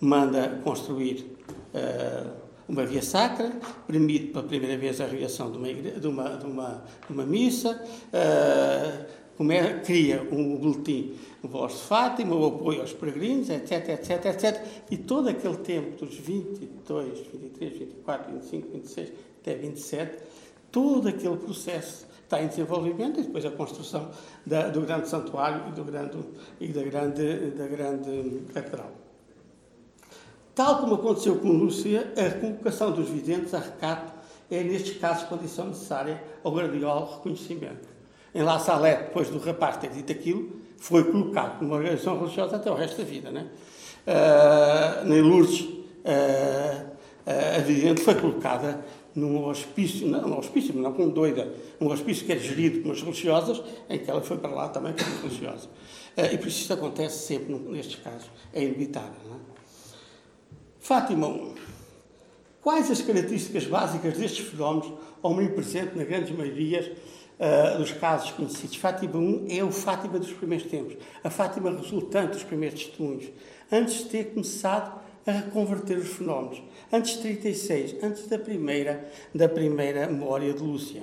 manda 0.00 0.60
construir 0.64 1.26
uh, 1.74 2.30
uma 2.68 2.86
via 2.86 3.02
sacra, 3.02 3.52
permite 3.86 4.26
pela 4.28 4.44
primeira 4.44 4.76
vez 4.78 5.00
a 5.00 5.06
reação 5.06 5.50
de 5.50 5.58
uma, 5.58 5.72
de 5.72 6.06
uma, 6.06 6.28
de 6.36 6.46
uma, 6.46 6.84
de 7.06 7.12
uma 7.12 7.26
missa, 7.26 7.82
uh, 8.12 9.20
é, 9.48 9.80
cria 9.80 10.22
um 10.30 10.56
boletim 10.56 11.14
Voz 11.42 11.72
de 11.72 11.78
Fátima, 11.80 12.36
o 12.36 12.44
apoio 12.46 12.82
aos 12.82 12.92
peregrinos, 12.92 13.48
etc, 13.48 13.88
etc, 13.88 14.26
etc. 14.26 14.66
E 14.90 14.98
todo 14.98 15.28
aquele 15.28 15.56
tempo, 15.56 16.04
dos 16.04 16.14
22, 16.14 17.18
23, 17.32 17.78
24, 17.78 18.32
25, 18.34 18.68
26 18.72 19.12
até 19.40 19.54
27, 19.54 20.22
todo 20.70 21.08
aquele 21.08 21.36
processo 21.38 22.06
está 22.22 22.42
em 22.42 22.48
desenvolvimento 22.48 23.18
e 23.18 23.22
depois 23.22 23.46
a 23.46 23.50
construção 23.50 24.10
da, 24.44 24.68
do 24.68 24.82
grande 24.82 25.08
santuário 25.08 25.68
e, 25.68 25.72
do 25.72 25.84
grande, 25.84 26.18
e 26.60 26.68
da, 26.68 26.82
grande, 26.82 27.50
da 27.52 27.66
grande 27.66 28.42
catedral. 28.52 28.92
Tal 30.54 30.80
como 30.80 30.94
aconteceu 30.94 31.36
com 31.36 31.48
Lúcia, 31.48 32.12
a 32.16 32.38
colocação 32.38 32.90
dos 32.90 33.08
videntes 33.08 33.54
a 33.54 33.58
recato 33.58 34.12
é, 34.50 34.62
nestes 34.62 34.98
casos, 34.98 35.24
condição 35.28 35.68
necessária 35.68 36.22
ao 36.42 36.52
gradual 36.52 37.14
reconhecimento. 37.16 37.88
Em 38.34 38.42
La 38.42 38.58
Salette, 38.58 39.04
depois 39.04 39.28
do 39.28 39.38
rapaz 39.38 39.76
ter 39.76 39.90
dito 39.90 40.10
aquilo, 40.10 40.50
foi 40.76 41.04
colocado 41.04 41.62
numa 41.62 41.76
organização 41.76 42.18
religiosa 42.18 42.56
até 42.56 42.70
o 42.70 42.74
resto 42.74 42.98
da 42.98 43.04
vida. 43.04 43.30
Né? 43.30 43.46
Uh, 44.06 45.12
em 45.12 45.20
Lourdes, 45.20 45.60
uh, 45.60 46.90
a 47.56 47.60
vidente 47.60 48.00
foi 48.00 48.14
colocada 48.14 48.84
num 49.14 49.46
hospício, 49.46 50.06
não, 50.06 50.22
num 50.22 50.38
hospício, 50.38 50.74
não 50.74 50.92
como 50.92 51.10
doida, 51.10 51.52
um 51.80 51.88
hospício 51.88 52.24
que 52.24 52.32
era 52.32 52.40
gerido 52.40 52.84
umas 52.84 53.02
religiosas, 53.02 53.62
em 53.88 53.98
que 53.98 54.10
ela 54.10 54.20
foi 54.20 54.38
para 54.38 54.50
lá 54.50 54.68
também 54.68 54.94
como 54.94 55.22
religiosa. 55.22 55.68
Uh, 56.16 56.32
e 56.32 56.38
por 56.38 56.48
isso 56.48 56.62
isso 56.62 56.72
acontece 56.72 57.26
sempre 57.26 57.54
nestes 57.54 57.96
casos, 57.96 58.30
é 58.52 58.62
inevitável. 58.62 59.12
Não 59.28 59.36
é? 59.36 59.49
Fátima 60.80 61.28
1. 61.28 61.54
Quais 62.62 62.90
as 62.90 63.02
características 63.02 63.66
básicas 63.66 64.16
destes 64.16 64.46
fenómenos, 64.46 64.92
omnipresente 65.22 65.96
na 65.96 66.04
grande 66.04 66.32
maioria 66.32 66.96
uh, 67.38 67.78
dos 67.78 67.92
casos 67.92 68.30
conhecidos? 68.32 68.76
Fátima 68.76 69.16
1 69.16 69.46
é 69.50 69.62
o 69.62 69.70
Fátima 69.70 70.18
dos 70.18 70.32
primeiros 70.32 70.66
tempos, 70.68 70.96
a 71.22 71.28
Fátima 71.28 71.70
resultante 71.70 72.32
dos 72.32 72.44
primeiros 72.44 72.82
testemunhos, 72.82 73.28
antes 73.70 73.98
de 73.98 74.04
ter 74.06 74.24
começado 74.32 75.00
a 75.26 75.32
reconverter 75.32 75.98
os 75.98 76.08
fenómenos, 76.08 76.62
antes 76.90 77.12
de 77.16 77.20
36, 77.20 78.02
antes 78.02 78.26
da 78.26 78.38
primeira, 78.38 79.06
da 79.34 79.48
primeira 79.48 80.06
memória 80.06 80.52
de 80.54 80.62
Lúcia. 80.62 81.02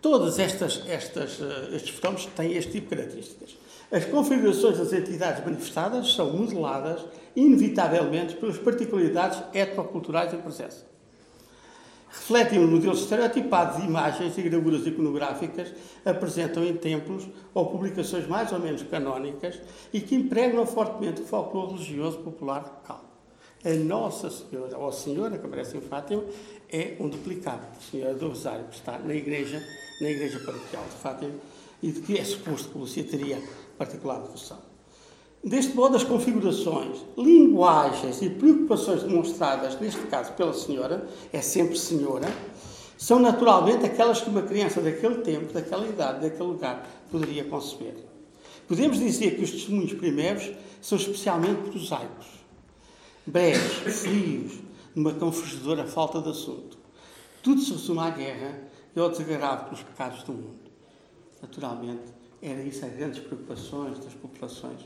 Todos 0.00 0.38
estas, 0.38 0.84
estas, 0.86 1.40
uh, 1.40 1.74
estes 1.74 1.90
fenómenos 1.90 2.26
têm 2.36 2.56
este 2.56 2.70
tipo 2.70 2.90
de 2.90 2.96
características. 2.96 3.57
As 3.90 4.04
configurações 4.04 4.76
das 4.76 4.92
entidades 4.92 5.42
manifestadas 5.42 6.12
são 6.12 6.30
modeladas, 6.30 7.06
inevitavelmente, 7.34 8.36
pelas 8.36 8.58
particularidades 8.58 9.42
etnoculturais 9.54 10.34
em 10.34 10.38
presença. 10.38 10.86
Refletem 12.10 12.62
os 12.62 12.68
modelos 12.68 13.00
estereotipados 13.00 13.80
de 13.80 13.86
imagens 13.86 14.36
e 14.36 14.42
gravuras 14.42 14.86
iconográficas 14.86 15.72
apresentam 16.04 16.64
em 16.64 16.74
templos 16.74 17.26
ou 17.54 17.66
publicações 17.66 18.26
mais 18.26 18.52
ou 18.52 18.58
menos 18.58 18.82
canónicas 18.82 19.60
e 19.92 20.00
que 20.00 20.14
impregnam 20.14 20.66
fortemente 20.66 21.22
o 21.22 21.24
folclore 21.24 21.72
religioso 21.72 22.18
popular 22.18 22.62
local. 22.62 23.04
A 23.64 23.70
Nossa 23.70 24.30
Senhora, 24.30 24.78
ou 24.78 24.88
a 24.88 24.92
Senhora 24.92 25.38
que 25.38 25.46
aparece 25.46 25.76
em 25.76 25.80
Fátima, 25.80 26.24
é 26.70 26.94
um 27.00 27.08
duplicado, 27.08 27.66
a 27.76 27.90
Senhora 27.90 28.14
do 28.14 28.28
Rosário, 28.28 28.66
que 28.66 28.76
está 28.76 28.98
na 28.98 29.14
igreja, 29.14 29.62
na 30.00 30.10
igreja 30.10 30.38
paroquial 30.40 30.84
de 30.84 30.96
Fátima, 30.96 31.34
e 31.82 31.90
de 31.90 32.00
que 32.00 32.18
é 32.18 32.24
suposto 32.24 32.70
que 32.70 32.78
Lúcia 32.78 33.04
teria 33.04 33.40
particular 33.78 34.20
devoção. 34.20 34.58
Deste 35.42 35.74
modo, 35.74 35.96
as 35.96 36.02
configurações, 36.02 36.98
linguagens 37.16 38.20
e 38.20 38.28
preocupações 38.28 39.04
demonstradas, 39.04 39.78
neste 39.80 40.00
caso 40.08 40.32
pela 40.32 40.52
senhora, 40.52 41.08
é 41.32 41.40
sempre 41.40 41.78
senhora, 41.78 42.26
são 42.98 43.20
naturalmente 43.20 43.86
aquelas 43.86 44.20
que 44.20 44.28
uma 44.28 44.42
criança 44.42 44.80
daquele 44.80 45.18
tempo, 45.18 45.52
daquela 45.52 45.86
idade, 45.86 46.22
daquele 46.22 46.48
lugar 46.48 46.84
poderia 47.10 47.44
conceber. 47.44 47.94
Podemos 48.66 48.98
dizer 48.98 49.36
que 49.36 49.44
os 49.44 49.52
testemunhos 49.52 49.92
primeiros 49.92 50.50
são 50.82 50.98
especialmente 50.98 51.70
prosaicos, 51.70 52.26
breves, 53.24 54.00
frios, 54.00 54.58
numa 54.94 55.14
confugidora 55.14 55.86
falta 55.86 56.20
de 56.20 56.30
assunto. 56.30 56.76
Tudo 57.40 57.60
se 57.60 57.70
resume 57.70 58.00
à 58.00 58.10
guerra 58.10 58.60
e 58.94 58.98
ao 58.98 59.08
desagravo 59.08 59.66
pelos 59.66 59.82
pecados 59.84 60.24
do 60.24 60.32
mundo. 60.32 60.68
Naturalmente, 61.40 62.17
era 62.42 62.62
isso 62.62 62.84
as 62.84 62.92
grandes 62.92 63.20
preocupações 63.20 63.98
das 63.98 64.14
populações 64.14 64.80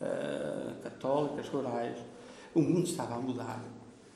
uh, 0.00 0.82
católicas, 0.82 1.48
rurais. 1.48 1.98
O 2.54 2.60
mundo 2.60 2.86
estava 2.86 3.14
a 3.14 3.18
mudar. 3.18 3.62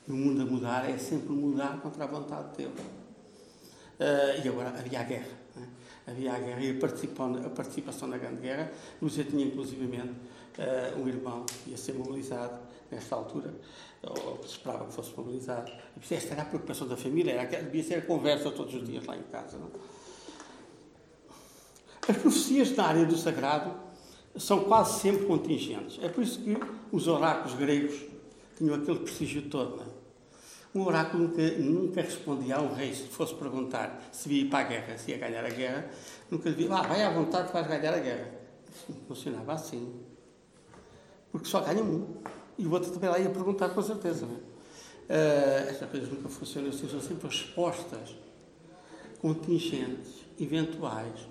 E 0.07 0.13
o 0.13 0.15
mundo 0.15 0.43
a 0.43 0.45
mudar 0.45 0.91
é 0.91 0.99
sempre 0.99 1.31
mudar 1.31 1.81
contra 1.81 2.05
a 2.05 2.07
vontade 2.07 2.51
de 2.51 2.57
Deus. 2.59 2.81
Uh, 2.81 4.45
e 4.45 4.49
agora 4.49 4.69
havia 4.69 5.01
a 5.01 5.03
guerra. 5.03 5.39
Né? 5.57 5.69
Havia 6.07 6.35
a 6.35 6.39
guerra 6.39 6.61
e 6.61 6.71
a 6.71 7.47
a 7.47 7.51
participação 7.51 8.09
na 8.09 8.19
Grande 8.19 8.41
Guerra. 8.41 8.71
Lúcia 9.01 9.25
tinha, 9.25 9.47
inclusivamente, 9.47 10.13
uh, 10.59 11.01
um 11.01 11.09
irmão 11.09 11.47
que 11.47 11.71
ia 11.71 11.77
ser 11.77 11.95
mobilizado 11.95 12.59
nesta 12.91 13.17
altura, 13.17 13.53
ou 14.03 14.39
se 14.43 14.51
esperava 14.51 14.85
que 14.85 14.93
fosse 14.93 15.17
mobilizado. 15.17 15.73
E 15.97 16.15
esta 16.15 16.35
era 16.35 16.43
a 16.43 16.45
preocupação 16.45 16.87
da 16.87 16.97
família, 16.97 17.33
era, 17.33 17.63
devia 17.63 17.83
ser 17.83 17.95
a 17.95 18.03
conversa 18.03 18.51
todos 18.51 18.75
os 18.75 18.87
dias 18.87 19.05
lá 19.07 19.17
em 19.17 19.23
casa. 19.23 19.57
Não? 19.57 19.71
As 22.09 22.17
profecias 22.17 22.77
na 22.77 22.85
área 22.85 23.07
do 23.07 23.17
sagrado 23.17 23.75
são 24.37 24.65
quase 24.65 25.01
sempre 25.01 25.27
contingentes. 25.27 25.99
É 26.03 26.09
por 26.09 26.23
isso 26.23 26.41
que 26.41 26.57
os 26.93 27.09
oráculos 27.09 27.55
gregos 27.55 27.95
tinham 28.57 28.75
aquele 28.75 28.99
prestígio 28.99 29.43
todo. 29.43 29.77
Não 29.77 29.83
é? 29.83 29.87
Um 30.75 30.85
oráculo 30.87 31.29
nunca, 31.29 31.43
nunca 31.59 32.03
respondia 32.03 32.57
a 32.57 32.61
um 32.61 32.75
rei 32.75 32.93
se 32.93 33.05
fosse 33.05 33.33
perguntar 33.35 34.03
se 34.11 34.29
ia 34.29 34.43
ir 34.43 34.51
para 34.51 34.59
a 34.59 34.69
guerra, 34.69 34.99
se 34.99 35.13
ia 35.13 35.19
ganhar 35.19 35.45
a 35.45 35.49
guerra. 35.49 35.89
Nunca 36.29 36.51
dizia, 36.51 36.75
ah, 36.75 36.83
vai 36.83 37.03
à 37.03 37.11
vontade 37.11 37.53
vais 37.53 37.67
ganhar 37.67 37.95
a 37.95 37.99
guerra. 37.99 38.29
Isso 38.75 38.99
funcionava 39.07 39.53
assim. 39.53 40.01
Porque 41.31 41.49
só 41.49 41.61
ganha 41.61 41.83
um. 41.83 42.17
E 42.59 42.67
o 42.67 42.73
outro 42.73 42.91
também 42.91 43.09
lá 43.09 43.19
ia 43.19 43.31
perguntar 43.31 43.69
com 43.69 43.83
certeza. 43.83 44.27
Não 44.27 44.35
é? 44.35 44.55
Uh, 45.05 45.71
estas 45.71 45.91
coisas 45.91 46.09
nunca 46.09 46.29
funcionam 46.29 46.71
assim, 46.71 46.89
são 46.89 47.01
sempre 47.01 47.29
respostas 47.29 48.17
contingentes, 49.21 50.25
eventuais, 50.41 51.29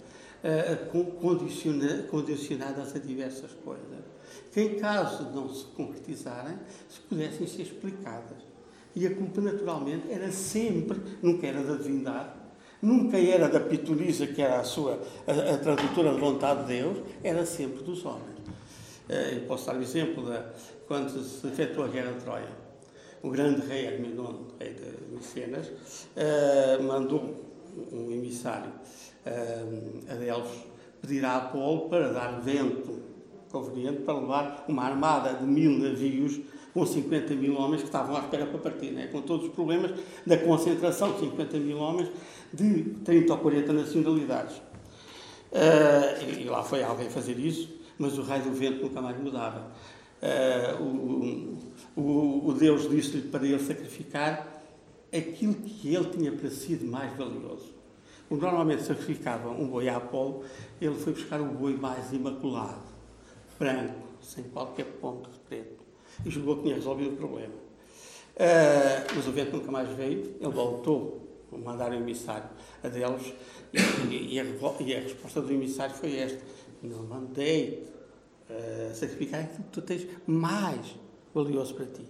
condicionadas 2.10 2.96
a 2.96 3.00
diversas 3.00 3.52
coisas, 3.64 3.88
que 4.52 4.62
em 4.62 4.76
caso 4.76 5.26
de 5.26 5.36
não 5.36 5.54
se 5.54 5.66
concretizarem, 5.66 6.58
se 6.90 7.00
pudessem 7.02 7.48
ser 7.48 7.62
explicadas. 7.62 8.44
E 8.96 9.08
a 9.08 9.16
culpa, 9.16 9.42
naturalmente, 9.42 10.12
era 10.12 10.32
sempre, 10.32 11.00
nunca 11.22 11.48
era 11.48 11.64
da 11.64 11.76
divindade, 11.76 12.34
nunca 12.82 13.18
era 13.18 13.48
da 13.48 13.60
pituriza, 13.60 14.28
que 14.28 14.42
era 14.42 14.60
a 14.60 14.64
sua, 14.64 15.02
a, 15.26 15.54
a 15.54 15.58
tradutora 15.58 16.14
de 16.14 16.20
vontade 16.20 16.62
de 16.62 16.80
Deus, 16.80 16.98
era 17.24 17.46
sempre 17.46 17.84
dos 17.84 18.06
homens. 18.06 18.40
Uh, 19.10 19.36
eu 19.36 19.42
posso 19.48 19.66
dar 19.66 19.78
o 19.78 19.82
exemplo 19.82 20.24
de 20.26 20.40
quando 20.88 21.10
se 21.24 21.48
efetuou 21.48 21.86
a 21.86 21.90
Guerra 21.90 22.12
de 22.12 22.20
Troia. 22.20 22.64
O 23.24 23.30
grande 23.30 23.66
rei 23.66 23.88
Agamenon, 23.88 24.44
rei 24.60 24.74
de 24.74 25.16
Micenas, 25.16 25.68
uh, 25.68 26.84
mandou 26.84 27.34
um 27.92 28.12
emissário 28.12 28.72
uh, 29.26 30.12
a 30.12 30.16
Delfos 30.16 30.74
pedir 31.02 31.24
a 31.26 31.38
Apolo 31.38 31.90
para 31.90 32.12
dar 32.12 32.40
vento 32.40 33.04
conveniente 33.52 34.02
para 34.02 34.20
levar 34.20 34.66
uma 34.68 34.84
armada 34.84 35.34
de 35.36 35.46
mil 35.46 35.78
navios 35.78 36.40
com 36.74 36.86
50 36.86 37.36
mil 37.36 37.56
homens 37.56 37.82
que 37.82 37.88
estavam 37.88 38.16
à 38.16 38.20
espera 38.22 38.48
para 38.48 38.58
partir, 38.58 38.92
né? 38.92 39.08
com 39.12 39.22
todos 39.22 39.46
os 39.46 39.54
problemas 39.54 39.92
da 40.26 40.38
concentração 40.38 41.14
de 41.14 41.20
50 41.20 41.58
mil 41.60 41.78
homens 41.78 42.10
de 42.52 42.84
30 43.06 43.32
ou 43.32 43.40
40 43.40 43.74
nacionalidades. 43.74 44.58
Uh, 45.52 46.42
e, 46.42 46.46
lá 46.46 46.64
foi 46.64 46.82
alguém 46.82 47.12
fazer 47.12 47.38
isso, 47.38 47.70
mas 48.00 48.18
o 48.18 48.24
rei 48.24 48.42
do 48.42 48.52
vento 48.52 48.82
nunca 48.82 49.00
mais 49.02 49.16
mudava. 49.22 49.72
Uh, 50.20 50.84
o, 51.96 52.02
o, 52.02 52.48
o 52.48 52.54
Deus 52.54 52.90
disse-lhe 52.90 53.22
para 53.22 53.46
ele 53.46 53.60
sacrificar 53.60 54.64
aquilo 55.16 55.54
que 55.54 55.94
ele 55.94 56.06
tinha 56.06 56.32
para 56.32 56.50
si 56.50 56.76
de 56.76 56.86
mais 56.86 57.16
valioso. 57.16 57.73
O 58.34 58.36
normalmente 58.36 58.82
sacrificava 58.82 59.52
um 59.52 59.68
boi 59.68 59.88
a 59.88 59.98
Apolo, 59.98 60.44
ele 60.82 60.96
foi 60.96 61.14
buscar 61.14 61.40
o 61.40 61.46
boi 61.46 61.78
mais 61.78 62.12
imaculado, 62.12 62.82
branco, 63.60 63.94
sem 64.22 64.46
qualquer 64.46 64.86
ponto 64.86 65.30
de 65.30 65.38
preto, 65.38 65.84
e 66.26 66.32
julgou 66.32 66.56
que 66.56 66.64
tinha 66.64 66.74
resolvido 66.74 67.14
o 67.14 67.16
problema. 67.16 67.54
Uh, 67.54 69.14
mas 69.16 69.28
o 69.28 69.32
vento 69.32 69.56
nunca 69.56 69.72
mais 69.72 69.88
veio, 69.90 70.36
ele 70.42 70.52
voltou 70.52 71.30
a 71.54 71.58
mandar 71.60 71.92
o 71.92 71.94
emissário 71.94 72.50
a 72.84 72.88
Delos, 72.88 73.32
e, 73.72 74.34
e, 74.34 74.40
a, 74.40 74.44
e, 74.80 74.96
a, 74.96 75.00
resposta 75.00 75.40
do 75.40 75.54
emissário 75.54 75.94
foi 75.94 76.18
esta: 76.18 76.42
Não 76.82 77.04
mandei 77.04 77.88
uh, 78.50 78.96
sacrificar 78.96 79.42
aquilo 79.42 79.64
que 79.66 79.70
tu 79.70 79.82
tens 79.84 80.08
mais 80.26 80.96
valioso 81.36 81.76
para 81.76 81.86
ti. 81.86 82.08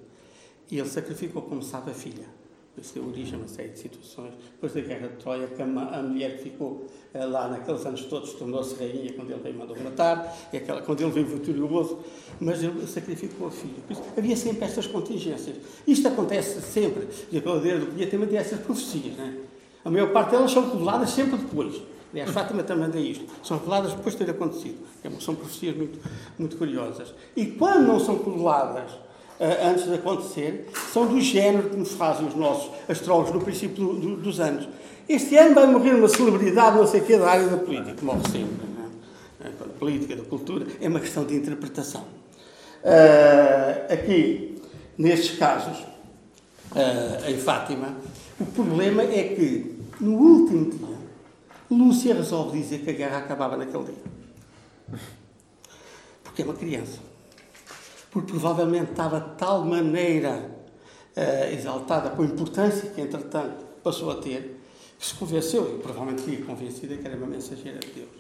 E 0.72 0.80
ele 0.80 0.88
sacrificou, 0.88 1.42
como 1.42 1.62
sabe, 1.62 1.92
a 1.92 1.94
filha. 1.94 2.43
Deu 2.76 3.08
origem 3.08 3.38
uma 3.38 3.48
série 3.48 3.70
de 3.70 3.80
situações. 3.80 4.34
Depois 4.52 4.74
da 4.74 4.82
Guerra 4.82 5.08
de 5.08 5.16
Troia, 5.18 5.48
a, 5.58 6.00
a 6.00 6.02
mulher 6.02 6.38
que 6.38 6.44
ficou 6.44 6.88
uh, 7.14 7.30
lá 7.30 7.48
naqueles 7.48 7.86
anos 7.86 8.04
todos 8.06 8.34
tornou-se 8.34 8.76
rainha 8.76 9.14
quando 9.14 9.30
ele 9.30 9.40
veio 9.42 9.56
mandou 9.56 9.78
matar, 9.80 10.36
e 10.52 10.58
aquela, 10.58 10.82
quando 10.82 11.02
ele 11.02 11.12
veio 11.12 11.28
vitorioso, 11.28 12.00
mas 12.40 12.64
ele 12.64 12.86
sacrificou 12.88 13.48
a 13.48 13.52
filha. 13.52 13.76
Por 13.88 13.94
isso, 13.94 14.04
havia 14.18 14.36
sempre 14.36 14.66
estas 14.66 14.88
contingências. 14.88 15.56
Isto 15.88 16.08
acontece 16.08 16.62
sempre. 16.62 17.08
E 17.32 17.38
a 17.38 17.42
Claudeira 17.42 17.80
do 17.80 17.86
Pinheiro 17.86 18.10
também 18.10 18.28
tem 18.28 18.38
essas 18.40 18.60
profecias. 18.60 19.16
Né? 19.16 19.38
A 19.86 19.92
maior 19.92 20.12
parte 20.12 20.32
delas 20.32 20.52
são 20.52 20.70
reveladas 20.72 21.12
sempre 21.12 21.38
depois. 21.38 21.80
Aliás, 22.12 22.32
Fátima 22.32 22.64
também 22.64 22.90
é 23.02 23.06
isto. 23.06 23.26
São 23.44 23.58
reveladas 23.58 23.94
depois 23.94 24.16
de 24.16 24.26
ter 24.26 24.32
acontecido. 24.32 24.80
É 25.04 25.10
são 25.20 25.36
profecias 25.36 25.76
muito, 25.76 26.00
muito 26.38 26.58
curiosas. 26.58 27.14
E 27.36 27.46
quando 27.46 27.88
não 27.88 28.00
são 28.00 28.18
reveladas 28.18 28.92
antes 29.40 29.86
de 29.86 29.96
acontecer, 29.96 30.70
são 30.92 31.08
do 31.08 31.20
género 31.20 31.70
que 31.70 31.76
nos 31.76 31.92
fazem 31.94 32.28
os 32.28 32.36
nossos 32.36 32.72
astrólogos 32.88 33.34
no 33.34 33.42
princípio 33.42 33.76
do, 33.76 33.94
do, 33.94 34.16
dos 34.18 34.40
anos. 34.40 34.68
Este 35.08 35.36
ano 35.38 35.56
vai 35.56 35.68
morrer 35.68 35.96
uma 35.96 36.08
celebridade, 36.08 36.78
não 36.78 36.88
sei 36.88 37.02
o 37.02 37.06
quê, 37.06 37.18
da 37.18 37.30
área 37.30 37.48
da 37.48 37.58
política. 37.58 37.96
Morre 38.02 38.22
sempre. 38.32 38.68
Não 39.40 39.48
é? 39.48 39.50
Da 39.50 39.66
política, 39.78 40.16
da 40.16 40.24
cultura. 40.24 40.66
É 40.80 40.88
uma 40.88 41.00
questão 41.00 41.26
de 41.26 41.36
interpretação. 41.36 42.02
Uh, 42.84 43.94
aqui, 43.94 44.62
nestes 44.98 45.38
casos, 45.38 45.78
uh, 45.80 47.30
em 47.30 47.38
Fátima, 47.38 47.96
o 48.40 48.46
problema 48.46 49.04
é 49.04 49.36
que, 49.36 49.76
no 50.00 50.14
último 50.14 50.72
dia, 50.72 50.98
Lúcia 51.70 52.14
resolve 52.14 52.60
dizer 52.60 52.80
que 52.80 52.90
a 52.90 52.94
guerra 52.94 53.18
acabava 53.20 53.58
naquele 53.58 53.86
dia. 53.86 55.00
Porque 56.24 56.42
é 56.42 56.46
uma 56.46 56.54
criança. 56.54 57.00
Porque 58.14 58.32
provavelmente 58.32 58.92
estava 58.92 59.20
de 59.20 59.36
tal 59.38 59.66
maneira 59.66 60.52
uh, 61.18 61.54
exaltada 61.54 62.12
com 62.12 62.22
a 62.22 62.26
importância 62.26 62.92
que, 62.92 63.02
entretanto, 63.02 63.66
passou 63.84 64.12
a 64.12 64.16
ter, 64.16 64.62
que 65.00 65.06
se 65.06 65.16
convenceu, 65.16 65.76
e 65.76 65.82
provavelmente 65.82 66.22
fica 66.22 66.46
convencida 66.46 66.96
que 66.96 67.08
era 67.08 67.18
uma 67.18 67.26
mensageira 67.26 67.80
de 67.80 67.88
Deus. 67.88 68.12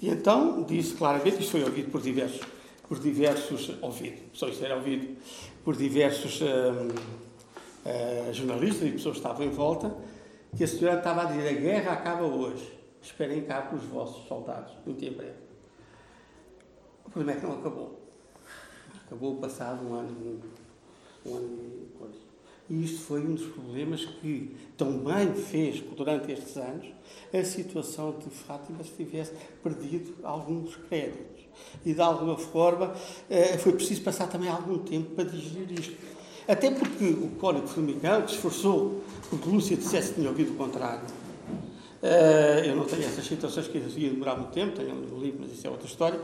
E 0.00 0.08
então 0.08 0.62
disse 0.62 0.94
claramente, 0.94 1.40
isto 1.40 1.50
foi 1.50 1.64
ouvido 1.64 1.90
por 1.90 2.00
diversos, 2.00 2.40
por 2.88 3.00
diversos 3.00 3.72
ouvido, 3.82 4.18
só 4.32 4.48
isto 4.48 4.64
era 4.64 4.76
ouvido 4.76 5.16
por 5.64 5.76
diversos 5.76 6.40
uh, 6.40 6.44
uh, 6.44 8.32
jornalistas 8.32 8.88
e 8.88 8.92
pessoas 8.92 9.16
que 9.16 9.20
estavam 9.20 9.44
em 9.44 9.50
volta, 9.50 9.94
que 10.56 10.64
a 10.64 10.68
senhora 10.68 10.98
estava 10.98 11.22
a 11.22 11.24
dizer 11.24 11.48
a 11.48 11.52
guerra 11.52 11.92
acaba 11.92 12.24
hoje. 12.24 12.78
Esperem 13.02 13.42
cá 13.42 13.62
para 13.62 13.76
os 13.76 13.84
vossos 13.84 14.26
soldados, 14.28 14.72
muito 14.86 15.04
em 15.04 15.12
breve. 15.12 15.32
O 17.04 17.10
problema 17.10 17.36
é 17.36 17.40
que 17.40 17.46
não 17.46 17.58
acabou. 17.58 17.99
Acabou 19.10 19.34
passado 19.34 19.84
um 19.84 19.94
ano, 19.94 20.40
um 21.26 21.34
ano 21.34 21.58
e 21.82 21.98
coisa. 21.98 22.14
E 22.68 22.84
isto 22.84 23.00
foi 23.00 23.20
um 23.22 23.34
dos 23.34 23.46
problemas 23.46 24.04
que 24.04 24.54
também 24.76 25.34
fez, 25.34 25.80
durante 25.96 26.30
estes 26.30 26.56
anos, 26.56 26.86
a 27.34 27.42
situação 27.42 28.16
de 28.16 28.30
Fátima 28.30 28.84
se 28.84 28.92
tivesse 28.92 29.32
perdido 29.64 30.14
alguns 30.22 30.76
créditos. 30.76 31.42
E, 31.84 31.92
de 31.92 32.00
alguma 32.00 32.38
forma, 32.38 32.94
eh, 33.28 33.58
foi 33.58 33.72
preciso 33.72 34.02
passar 34.02 34.28
também 34.28 34.48
algum 34.48 34.78
tempo 34.78 35.10
para 35.16 35.24
digerir 35.24 35.80
isto. 35.80 35.96
Até 36.46 36.70
porque 36.70 37.06
o 37.06 37.30
Cónigo 37.40 37.66
Formigão, 37.66 38.22
que 38.22 38.28
se 38.28 38.36
esforçou 38.36 39.02
porque 39.28 39.48
Lúcia 39.48 39.76
dissesse 39.76 40.10
que 40.10 40.14
tinha 40.20 40.28
ouvido 40.28 40.52
o 40.52 40.56
contrário, 40.56 41.02
Uh, 42.02 42.64
eu 42.64 42.74
não 42.74 42.86
tenho 42.86 43.02
essas 43.02 43.26
situações 43.26 43.68
que 43.68 43.76
ia 43.76 44.08
demorar 44.08 44.34
muito 44.34 44.52
tempo, 44.52 44.74
tenho 44.74 44.94
um 44.94 45.20
livro, 45.20 45.40
mas 45.42 45.52
isso 45.52 45.66
é 45.66 45.70
outra 45.70 45.86
história. 45.86 46.18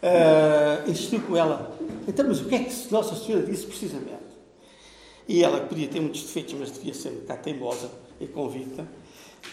Uh, 0.00 0.88
insistiu 0.90 1.20
com 1.20 1.36
ela. 1.36 1.76
Então, 2.06 2.26
mas 2.26 2.40
o 2.40 2.44
que 2.44 2.54
é 2.54 2.64
que 2.64 2.92
Nossa 2.92 3.16
Senhora 3.16 3.44
disse 3.44 3.66
precisamente? 3.66 4.18
E 5.26 5.42
ela, 5.42 5.60
que 5.60 5.66
podia 5.66 5.88
ter 5.88 6.00
muitos 6.00 6.22
defeitos, 6.22 6.54
mas 6.54 6.70
devia 6.70 6.94
ser 6.94 7.10
um 7.10 7.16
bocado 7.16 7.42
teimosa 7.42 7.90
e 8.20 8.26
convicta, 8.26 8.86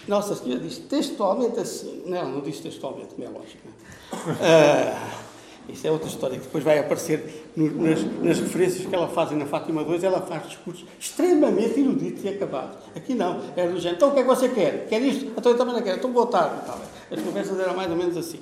Nossa 0.07 0.35
Senhora 0.35 0.61
disse 0.61 0.81
textualmente 0.81 1.59
assim. 1.59 2.03
Não, 2.05 2.31
não 2.31 2.41
disse 2.41 2.61
textualmente, 2.61 3.15
como 3.15 3.27
é 3.27 3.29
lógico. 3.29 3.67
Uh, 4.13 5.25
isso 5.67 5.87
é 5.87 5.91
outra 5.91 6.07
história 6.07 6.37
que 6.37 6.45
depois 6.45 6.63
vai 6.63 6.77
aparecer 6.77 7.51
no, 7.55 7.71
nas, 7.81 8.03
nas, 8.21 8.39
referências 8.39 8.85
que 8.85 8.95
ela 8.95 9.07
faz 9.07 9.31
na 9.31 9.47
Fátima 9.47 9.83
2. 9.83 10.03
Ela 10.03 10.21
faz 10.21 10.47
discursos 10.47 10.85
extremamente 10.99 11.79
eruditos 11.79 12.23
e 12.23 12.29
acabados. 12.29 12.77
Aqui 12.95 13.15
não. 13.15 13.41
É 13.55 13.67
do 13.67 13.79
género. 13.79 13.95
Então 13.95 14.09
o 14.09 14.13
que 14.13 14.19
é 14.19 14.21
que 14.21 14.29
você 14.29 14.49
quer? 14.49 14.87
Quer 14.87 15.01
isto? 15.01 15.25
Então 15.25 15.51
eu 15.51 15.57
também 15.57 15.73
não 15.73 15.81
quero. 15.81 15.97
Então 15.97 16.11
boa 16.11 16.27
tarde. 16.27 16.55
As 17.11 17.19
conversas 17.19 17.59
eram 17.59 17.75
mais 17.75 17.89
ou 17.89 17.97
menos 17.97 18.15
assim. 18.15 18.39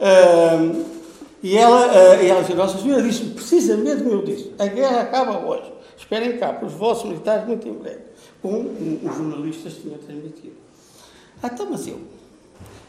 Uh, 0.00 1.03
e 1.44 1.56
ela, 1.56 1.86
uh, 1.86 2.22
e 2.22 2.28
ela 2.28 2.40
disse, 2.40 2.54
Nossa 2.54 2.78
Senhora 2.78 3.02
disse 3.02 3.24
precisamente 3.26 4.02
como 4.02 4.14
eu 4.14 4.24
disse. 4.24 4.52
A 4.58 4.66
guerra 4.66 5.02
acaba 5.02 5.38
hoje. 5.46 5.72
Esperem 5.96 6.38
cá, 6.38 6.52
para 6.52 6.66
os 6.66 6.72
vossos 6.72 7.04
militares 7.04 7.46
muito 7.46 7.68
em 7.68 7.74
breve. 7.74 8.00
Como 8.40 8.70
os 8.70 9.16
jornalistas 9.16 9.74
tinham 9.74 9.98
transmitido. 9.98 10.56
Ah, 11.42 11.50
então, 11.52 11.68
mas 11.70 11.86
eu 11.86 12.00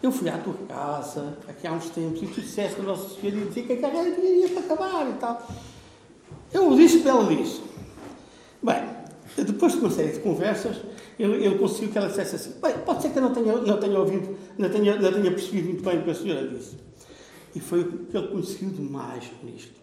eu 0.05 0.11
fui 0.11 0.29
à 0.29 0.37
tua 0.37 0.53
casa, 0.67 1.35
aqui 1.47 1.65
há 1.65 1.71
uns 1.71 1.89
tempos, 1.89 2.21
e 2.21 2.27
tu 2.27 2.39
disseste 2.39 2.75
que 2.75 2.81
a 2.81 2.83
Nossa 2.83 3.09
Senhora 3.09 3.39
ia 3.39 3.45
dizer 3.45 3.63
que 3.63 3.73
a 3.73 3.77
carreira 3.77 4.21
ia 4.21 4.49
para 4.49 4.59
acabar 4.59 5.09
e 5.09 5.13
tal. 5.13 5.47
Eu 6.53 6.75
disse 6.75 6.99
para 6.99 7.11
ela 7.11 7.35
disse. 7.35 7.61
Bem, 8.61 8.83
depois 9.35 9.73
de 9.73 9.79
uma 9.79 9.89
série 9.89 10.13
de 10.13 10.19
conversas, 10.19 10.77
ele, 11.19 11.45
ele 11.45 11.57
conseguiu 11.57 11.89
que 11.89 11.97
ela 11.97 12.07
dissesse 12.07 12.35
assim: 12.35 12.53
Bem, 12.61 12.73
pode 12.85 13.01
ser 13.01 13.09
que 13.09 13.17
eu 13.17 13.23
não 13.23 13.33
tenha, 13.33 13.55
não 13.55 13.77
tenha 13.77 13.99
ouvido, 13.99 14.37
não 14.57 14.69
tenha, 14.69 14.95
não 14.95 15.11
tenha 15.11 15.31
percebido 15.31 15.69
muito 15.69 15.83
bem 15.83 15.99
o 15.99 16.03
que 16.03 16.11
a 16.11 16.15
senhora 16.15 16.47
disse. 16.47 16.77
E 17.55 17.59
foi 17.59 17.81
o 17.81 18.05
que 18.05 18.17
ele 18.17 18.27
conseguiu 18.27 18.69
demais 18.69 19.31
nisto. 19.43 19.79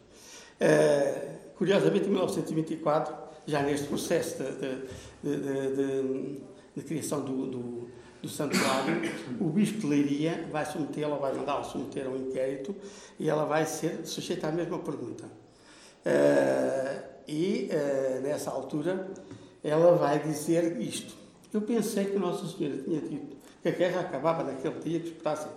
Uh, 0.61 1.55
curiosamente, 1.57 2.07
em 2.07 2.11
1924, 2.11 3.15
já 3.47 3.63
neste 3.63 3.89
processo 3.89 4.43
de, 4.43 4.51
de, 5.23 5.75
de, 5.75 6.41
de 6.77 6.83
criação 6.83 7.25
do, 7.25 7.47
do 7.47 7.89
do 8.23 8.29
santuário, 8.29 9.03
o 9.41 9.49
bispo 9.49 9.81
de 9.81 9.87
Leiria 9.87 10.49
vai 10.51 10.65
submetê-la, 10.65 11.17
vai 11.17 11.35
mandá-la 11.35 11.65
submeter 11.65 12.07
a 12.07 12.11
um 12.11 12.17
inquérito 12.17 12.75
e 13.19 13.29
ela 13.29 13.45
vai 13.45 13.67
ser 13.67 14.07
sujeita 14.07 14.47
à 14.47 14.53
mesma 14.53 14.79
pergunta. 14.79 15.25
Uh, 16.07 17.03
e 17.27 17.69
uh, 17.71 18.21
nessa 18.23 18.51
altura 18.51 19.11
ela 19.63 19.97
vai 19.97 20.21
dizer 20.21 20.81
isto. 20.81 21.15
Eu 21.53 21.63
pensei 21.63 22.07
que 22.07 22.19
Nossa 22.19 22.47
Senhora 22.47 22.79
tinha 22.83 23.01
dito 23.01 23.37
que 23.61 23.69
a 23.69 23.73
guerra 23.73 24.01
acabava 24.01 24.45
naquele 24.45 24.79
dia 24.81 25.01
que 25.01 25.09
esperassem. 25.09 25.51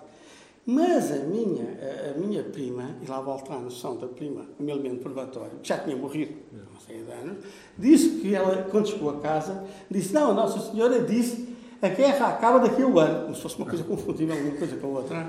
Mas 0.66 1.12
a 1.12 1.18
minha, 1.18 1.78
a, 1.80 2.12
a, 2.12 2.14
minha 2.18 2.44
prima, 2.44 2.96
e 3.02 3.08
lá 3.08 3.22
volta 3.22 3.54
a 3.54 3.60
noção 3.60 3.98
da 3.98 4.08
prima, 4.08 4.48
um 4.60 4.68
elemento 4.68 5.02
probatório, 5.02 5.60
que 5.62 5.68
já 5.68 5.78
tinha 5.78 5.96
morrido, 5.96 6.34
não 6.52 6.80
sei 6.80 7.04
de 7.04 7.12
anos, 7.12 7.38
disse 7.78 8.20
que 8.20 8.34
ela, 8.34 8.68
quando 8.72 8.88
chegou 8.88 9.12
a 9.12 9.20
casa, 9.20 9.64
disse: 9.92 10.12
Não, 10.12 10.32
a 10.32 10.34
Nossa 10.34 10.72
Senhora 10.72 11.02
disse 11.02 11.56
a 11.82 11.90
guerra 11.90 12.28
acaba 12.30 12.60
daqui 12.60 12.82
a 12.82 12.88
um 12.88 12.98
ano, 12.98 13.24
como 13.24 13.36
se 13.36 13.42
fosse 13.42 13.58
uma 13.58 13.68
coisa 13.68 13.84
confundível, 13.84 14.36
uma 14.36 14.58
coisa 14.58 14.76
com 14.78 14.88
a 14.88 15.00
outra. 15.00 15.28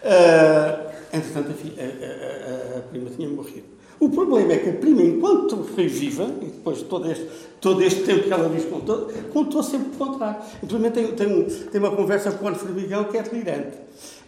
Uh, 0.00 1.16
entretanto, 1.16 1.50
a, 1.50 1.54
filha, 1.54 1.74
a, 1.82 2.76
a, 2.76 2.78
a, 2.78 2.82
prima 2.82 3.10
tinha 3.10 3.28
morrido. 3.28 3.66
O 4.00 4.08
problema 4.10 4.52
é 4.52 4.58
que 4.58 4.70
a 4.70 4.72
prima, 4.74 5.02
enquanto 5.02 5.64
foi 5.64 5.88
viva, 5.88 6.24
e 6.40 6.46
depois 6.46 6.78
de 6.78 6.84
todo 6.84 7.10
este, 7.10 7.26
todo 7.60 7.82
este 7.82 8.04
tempo 8.04 8.24
que 8.24 8.32
ela 8.32 8.48
diz 8.48 8.64
contou, 8.66 9.08
contou 9.32 9.62
sempre 9.62 9.88
o 9.92 9.98
contrário. 9.98 10.40
Inclusive 10.62 10.90
tem, 10.90 11.06
tem, 11.12 11.26
um, 11.26 11.44
tem 11.44 11.80
uma 11.80 11.90
conversa 11.90 12.30
com 12.30 12.44
o 12.44 12.48
Ano 12.48 12.56
Formigão 12.56 13.04
que 13.04 13.18
é 13.18 13.22
delirante. 13.22 13.76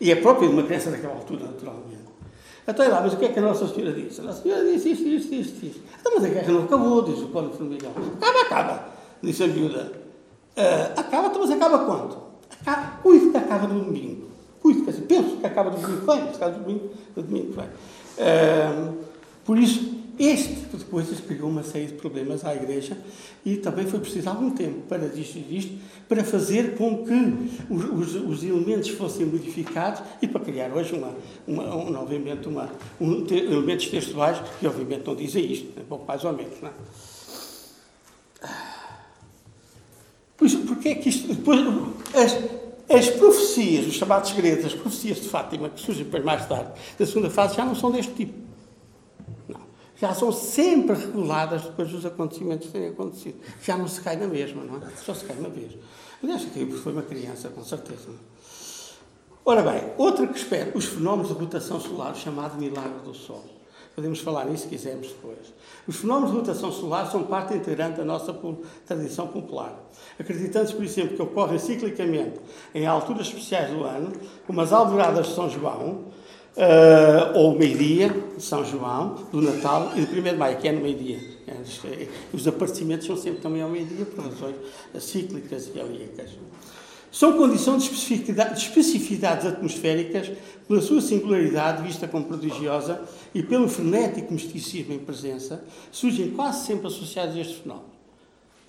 E 0.01 0.11
é 0.11 0.17
própria 0.17 0.49
de 0.49 0.55
uma 0.55 0.65
criança 0.65 0.91
daquela 0.91 1.15
altura, 1.15 1.45
naturalmente. 1.45 2.11
Então, 2.67 2.89
lá, 2.89 3.01
mas 3.01 3.15
o 3.15 3.17
que 3.17 3.25
é 3.25 3.29
que 3.29 3.39
a 3.39 3.43
Nossa 3.43 3.69
Senhora 3.69 3.93
disse? 3.93 4.21
A 4.21 4.25
Nossa 4.25 4.43
Senhora 4.43 4.65
disse 4.65 4.91
isto, 4.91 5.07
isto, 5.07 5.35
isto, 5.35 5.67
isto. 5.67 5.81
Então, 6.01 6.13
mas 6.17 6.25
a 6.25 6.29
guerra 6.29 6.53
não 6.53 6.65
acabou, 6.65 7.03
diz 7.03 7.19
o 7.21 7.29
Código 7.29 7.55
Formigão. 7.55 7.93
Acaba, 8.21 8.41
acaba, 8.43 8.89
disse 9.23 9.45
a 9.45 9.47
viúva. 9.47 9.93
Uh, 10.57 11.01
acaba, 11.01 11.39
mas 11.39 11.51
acaba 11.51 11.79
quando? 11.85 12.17
Acaba, 12.61 12.99
cuide 13.03 13.31
que 13.31 13.37
acaba 13.37 13.69
no 13.69 13.85
domingo. 13.85 14.29
Cuide, 14.61 14.83
quer 14.83 14.91
dizer, 14.91 15.07
penso 15.07 15.37
que 15.37 15.47
acaba 15.47 15.71
no 15.71 15.79
domingo 15.79 16.01
que 16.01 16.07
vem, 16.07 16.25
neste 16.25 16.39
caso, 16.39 16.59
domingo, 16.59 16.91
no 17.17 17.23
domingo 17.23 17.47
que 17.47 17.57
vem. 17.57 17.69
Uh, 18.19 19.10
por 19.51 19.59
isso, 19.59 19.99
este 20.17 20.55
tipo 20.55 20.77
de 20.77 20.85
coisas 20.85 21.19
criou 21.19 21.49
uma 21.51 21.65
série 21.65 21.87
de 21.87 21.95
problemas 21.95 22.45
à 22.45 22.55
Igreja 22.55 22.97
e 23.45 23.57
também 23.57 23.85
foi 23.85 23.99
preciso 23.99 24.29
algum 24.29 24.53
tempo 24.53 24.83
para 24.83 25.09
digerir 25.09 25.53
isto, 25.53 25.73
para 26.09 26.23
fazer 26.23 26.77
com 26.77 27.05
que 27.05 27.13
os, 27.69 27.85
os, 27.85 28.15
os, 28.15 28.45
elementos 28.45 28.91
fossem 28.91 29.27
modificados 29.27 30.03
e 30.23 30.29
para 30.29 30.41
criar 30.41 30.71
hoje, 30.73 30.95
uma, 30.95 31.17
uma, 31.49 31.75
um, 31.75 31.97
obviamente, 31.97 32.47
uma, 32.47 32.71
um, 33.01 33.27
elementos 33.29 33.89
textuais 33.89 34.41
que, 34.61 34.69
obviamente, 34.69 35.05
não 35.05 35.17
dizem 35.17 35.45
isto, 35.51 35.81
um 35.81 35.85
pouco 35.85 36.07
mais 36.07 36.25
ou 36.25 36.33
menos. 36.33 36.55
Não 36.63 36.69
é? 36.69 36.73
Pois, 40.37 40.55
porque 40.55 40.91
é 40.91 40.95
que 40.95 41.09
isto. 41.09 41.27
Depois, 41.27 41.59
as, 42.15 42.39
as 42.89 43.09
profecias, 43.09 43.85
os 43.85 43.95
chamados 43.95 44.31
segredos, 44.31 44.67
as 44.67 44.75
profecias 44.75 45.21
de 45.21 45.29
Fátima, 45.29 45.69
que 45.71 45.81
surgem 45.81 46.05
depois 46.05 46.23
mais 46.23 46.47
tarde, 46.47 46.71
da 46.97 47.05
segunda 47.05 47.29
fase, 47.29 47.57
já 47.57 47.65
não 47.65 47.75
são 47.75 47.91
deste 47.91 48.13
tipo. 48.13 48.50
Já 50.01 50.15
são 50.15 50.33
sempre 50.33 50.97
reguladas 50.97 51.63
depois 51.63 51.91
dos 51.91 52.07
acontecimentos 52.07 52.71
terem 52.71 52.89
acontecido. 52.89 53.39
Já 53.63 53.77
não 53.77 53.87
se 53.87 54.01
cai 54.01 54.17
na 54.17 54.27
mesma, 54.27 54.65
não 54.65 54.77
é? 54.77 54.91
Só 54.97 55.13
se 55.13 55.27
cai 55.27 55.37
uma 55.37 55.51
vez. 55.51 55.73
Aliás, 56.23 56.45
que 56.45 56.67
foi 56.73 56.93
uma 56.93 57.03
criança, 57.03 57.51
com 57.51 57.63
certeza. 57.63 58.09
Ora 59.45 59.63
bem, 59.63 59.93
outra 59.99 60.27
que 60.27 60.39
espero, 60.39 60.77
os 60.77 60.87
fenómenos 60.87 61.29
de 61.29 61.35
rotação 61.35 61.79
solar, 61.79 62.15
chamado 62.15 62.59
milagre 62.59 63.01
do 63.05 63.13
Sol. 63.13 63.45
Podemos 63.95 64.21
falar 64.21 64.47
nisso 64.47 64.63
se 64.63 64.69
quisermos 64.69 65.09
depois. 65.09 65.53
Os 65.87 65.97
fenómenos 65.97 66.31
de 66.31 66.37
rotação 66.39 66.73
solar 66.73 67.11
são 67.11 67.25
parte 67.25 67.55
integrante 67.55 67.99
da 67.99 68.05
nossa 68.05 68.35
tradição 68.87 69.27
popular. 69.27 69.75
Acreditando-se, 70.19 70.75
por 70.75 70.85
exemplo, 70.85 71.17
que 71.17 71.23
ocorrem 71.23 71.59
ciclicamente 71.59 72.41
em 72.75 72.87
alturas 72.87 73.27
especiais 73.27 73.71
do 73.71 73.85
ano, 73.85 74.13
como 74.47 74.61
as 74.61 74.73
alvoradas 74.73 75.27
de 75.27 75.35
São 75.35 75.51
João, 75.51 76.07
uh, 76.57 77.39
ou 77.39 77.59
meio-dia 77.59 78.09
de 78.37 78.43
São 78.43 78.65
João, 78.65 79.27
do 79.31 79.41
Natal 79.41 79.93
e 79.97 80.03
do 80.03 80.19
1 80.19 80.23
de 80.23 80.37
Maio, 80.37 80.59
que 80.59 80.69
é 80.69 80.73
no 80.73 80.81
meio-dia. 80.81 81.19
É, 81.47 82.09
os 82.33 82.47
aparecimentos 82.47 83.07
são 83.07 83.17
sempre 83.17 83.41
também 83.41 83.61
ao 83.61 83.69
meio-dia, 83.69 84.07
por 84.07 84.25
razões 84.25 84.57
cíclicas 85.01 85.71
e 85.75 85.79
helíacas. 85.79 86.31
São 87.11 87.37
condições 87.37 87.83
de 87.83 87.91
especificidades 87.91 89.45
atmosféricas 89.45 90.31
pela 90.69 90.81
sua 90.81 91.01
singularidade, 91.01 91.83
vista 91.83 92.07
como 92.07 92.27
prodigiosa, 92.27 93.03
e 93.35 93.43
pelo 93.43 93.69
frenético 93.69 94.33
misticismo 94.33 94.95
em 94.95 95.01
presença, 95.01 95.65
surgem 95.91 96.31
quase 96.31 96.67
sempre 96.67 96.87
associados 96.87 97.35
a 97.35 97.41
este 97.41 97.63
fenómeno. 97.63 97.91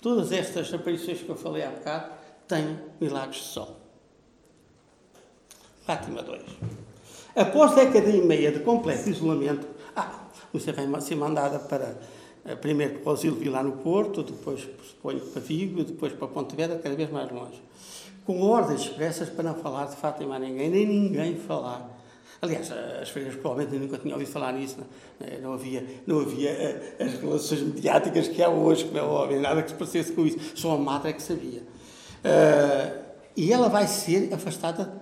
Todas 0.00 0.32
estas 0.32 0.74
aparições 0.74 1.20
que 1.20 1.28
eu 1.28 1.36
falei 1.36 1.62
há 1.62 1.70
bocado 1.70 2.12
têm 2.48 2.76
milagres 3.00 3.42
de 3.42 3.48
sol. 3.48 3.80
Fátima 5.86 6.22
2. 6.22 6.42
Após 7.34 7.74
década 7.74 8.10
e 8.10 8.20
meia 8.20 8.52
de 8.52 8.60
completo 8.60 9.08
isolamento, 9.08 9.66
ah, 9.96 10.26
Lúcia 10.52 10.72
vai 10.72 11.00
ser 11.00 11.14
mandada 11.14 11.58
para, 11.58 11.98
eh, 12.44 12.54
primeiro 12.54 12.98
para 12.98 13.10
o 13.10 13.14
Asilo 13.14 13.36
Vilar 13.36 13.64
no 13.64 13.72
Porto, 13.72 14.22
depois 14.22 14.68
suponho 14.86 15.20
para 15.20 15.40
Vigo, 15.40 15.82
depois 15.82 16.12
para 16.12 16.28
Pontevedra, 16.28 16.78
cada 16.78 16.94
vez 16.94 17.10
mais 17.10 17.30
longe. 17.30 17.62
Com 18.26 18.40
ordens 18.42 18.82
expressas 18.82 19.30
para 19.30 19.44
não 19.44 19.54
falar 19.54 19.86
de 19.86 19.96
Fátima 19.96 20.36
a 20.36 20.38
ninguém, 20.38 20.68
nem 20.68 20.86
ninguém 20.86 21.36
falar. 21.36 21.88
Aliás, 22.42 22.70
as 23.00 23.08
freiras 23.08 23.34
provavelmente 23.36 23.80
nunca 23.80 23.98
tinham 23.98 24.14
ouvido 24.14 24.32
falar 24.32 24.52
nisso. 24.52 24.76
Não, 25.20 25.26
é? 25.26 25.38
não 25.38 25.52
havia, 25.54 25.86
não 26.06 26.20
havia 26.20 26.50
eh, 26.50 26.96
as 27.00 27.14
relações 27.14 27.62
mediáticas 27.62 28.28
que 28.28 28.42
há 28.42 28.50
hoje, 28.50 28.84
que 28.84 28.94
não 28.94 29.16
havia 29.22 29.40
nada 29.40 29.62
que 29.62 29.70
se 29.70 29.76
parecesse 29.76 30.12
com 30.12 30.26
isso. 30.26 30.38
Só 30.54 30.74
a 30.74 30.78
madre 30.78 31.10
é 31.10 31.12
que 31.14 31.22
sabia. 31.22 31.60
Uh, 31.60 33.02
e 33.36 33.52
ela 33.52 33.68
vai 33.68 33.86
ser 33.86 34.32
afastada 34.34 34.92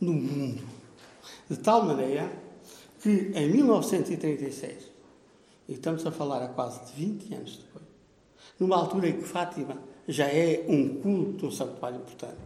do 0.00 0.12
mundo. 0.12 0.77
De 1.48 1.56
tal 1.56 1.84
maneira 1.84 2.30
que 3.00 3.32
em 3.34 3.50
1936, 3.50 4.90
e 5.68 5.72
estamos 5.74 6.04
a 6.06 6.10
falar 6.10 6.42
há 6.42 6.48
quase 6.48 6.80
20 6.94 7.34
anos 7.34 7.56
depois, 7.58 7.84
numa 8.58 8.76
altura 8.76 9.08
em 9.08 9.18
que 9.18 9.24
Fátima 9.24 9.78
já 10.06 10.26
é 10.26 10.64
um 10.68 11.00
culto, 11.00 11.46
um 11.46 11.50
santuário 11.50 11.98
importante, 11.98 12.38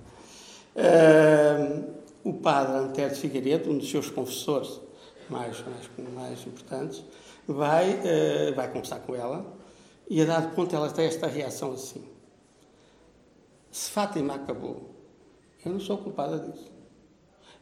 uh, 0.76 1.84
o 2.24 2.34
padre 2.34 2.76
Antero 2.76 3.14
de 3.14 3.20
Figueiredo, 3.20 3.70
um 3.70 3.78
dos 3.78 3.90
seus 3.90 4.10
confessores 4.10 4.80
mais, 5.28 5.64
mais, 5.66 5.90
mais 6.14 6.46
importantes, 6.46 7.02
vai, 7.46 7.90
uh, 7.90 8.54
vai 8.54 8.68
conversar 8.68 9.00
com 9.00 9.14
ela 9.14 9.44
e 10.08 10.20
a 10.20 10.24
dado 10.24 10.54
ponto 10.54 10.74
ela 10.74 10.90
tem 10.90 11.06
esta 11.06 11.26
reação 11.26 11.72
assim. 11.72 12.04
Se 13.70 13.90
Fátima 13.90 14.34
acabou, 14.34 14.90
eu 15.64 15.72
não 15.72 15.80
sou 15.80 15.96
culpada 15.98 16.38
disso. 16.38 16.70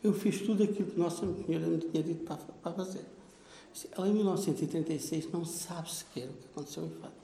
Eu 0.03 0.15
fiz 0.15 0.41
tudo 0.41 0.63
aquilo 0.63 0.91
que 0.91 0.99
Nossa 0.99 1.27
Senhora 1.45 1.67
me 1.67 1.79
tinha 1.79 2.03
dito 2.03 2.25
para, 2.25 2.37
para 2.37 2.73
fazer. 2.73 3.05
Ela, 3.97 4.09
em 4.09 4.13
1936, 4.13 5.31
não 5.31 5.45
sabe 5.45 5.93
sequer 5.93 6.29
o 6.29 6.33
que 6.33 6.47
aconteceu 6.53 6.85
em 6.85 6.91
Fátima. 6.91 7.21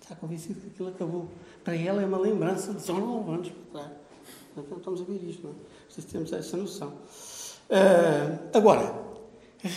Está 0.00 0.14
convencida 0.14 0.60
que 0.60 0.68
aquilo 0.68 0.88
acabou. 0.88 1.28
Para 1.64 1.76
ela 1.76 2.00
é 2.00 2.06
uma 2.06 2.18
lembrança 2.18 2.72
de 2.72 2.78
19 2.78 3.30
anos 3.30 3.48
para 3.48 3.82
trás. 3.82 3.96
Então, 4.56 4.78
estamos 4.78 5.00
a 5.00 5.04
ver 5.04 5.28
isto, 5.28 5.42
não 5.46 5.50
é? 5.50 6.02
Temos 6.10 6.32
essa 6.32 6.56
noção. 6.56 6.88
Uh, 7.68 8.56
agora, 8.56 8.94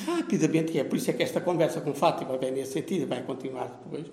rapidamente, 0.06 0.78
é 0.78 0.84
por 0.84 0.98
isso 0.98 1.10
é 1.10 1.14
que 1.14 1.24
esta 1.24 1.42
conversa 1.42 1.82
com 1.82 1.94
Fátima 1.94 2.38
vem 2.38 2.52
nesse 2.52 2.74
sentido 2.74 3.08
vai 3.08 3.24
continuar 3.24 3.82
depois. 3.84 4.06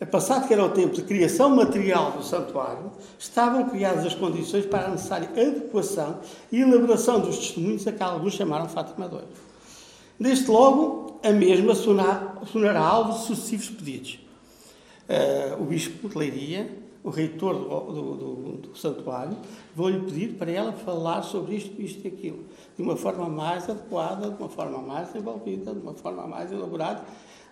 É 0.00 0.04
passado 0.04 0.48
que 0.48 0.52
era 0.52 0.64
o 0.64 0.70
tempo 0.70 0.94
de 0.94 1.02
criação 1.02 1.54
material 1.54 2.12
do 2.12 2.24
santuário, 2.24 2.90
estavam 3.18 3.68
criadas 3.68 4.04
as 4.04 4.14
condições 4.14 4.66
para 4.66 4.86
a 4.86 4.90
necessária 4.90 5.28
adequação 5.28 6.18
e 6.50 6.60
elaboração 6.60 7.20
dos 7.20 7.38
testemunhos 7.38 7.86
a 7.86 7.92
que 7.92 8.02
alguns 8.02 8.34
chamaram 8.34 8.68
Fátima 8.68 9.06
II. 9.06 9.20
Desde 10.18 10.50
logo, 10.50 11.20
a 11.22 11.30
mesma 11.30 11.74
sonará 11.74 12.80
alvo 12.80 13.12
de 13.12 13.24
sucessivos 13.24 13.70
pedidos. 13.70 14.18
Uh, 15.08 15.62
o 15.62 15.66
Bispo 15.66 16.08
de 16.08 16.18
Leiria, 16.18 16.78
o 17.04 17.10
reitor 17.10 17.54
do, 17.54 17.92
do, 17.92 18.14
do, 18.16 18.52
do 18.68 18.76
santuário, 18.76 19.36
vou-lhe 19.76 20.00
pedir 20.00 20.34
para 20.34 20.50
ela 20.50 20.72
falar 20.72 21.22
sobre 21.22 21.56
isto, 21.56 21.80
isto 21.80 22.04
e 22.04 22.08
aquilo, 22.08 22.44
de 22.76 22.82
uma 22.82 22.96
forma 22.96 23.28
mais 23.28 23.68
adequada, 23.68 24.30
de 24.30 24.36
uma 24.36 24.48
forma 24.48 24.78
mais 24.78 25.14
envolvida, 25.14 25.72
de 25.72 25.80
uma 25.80 25.94
forma 25.94 26.26
mais 26.26 26.50
elaborada, 26.50 27.04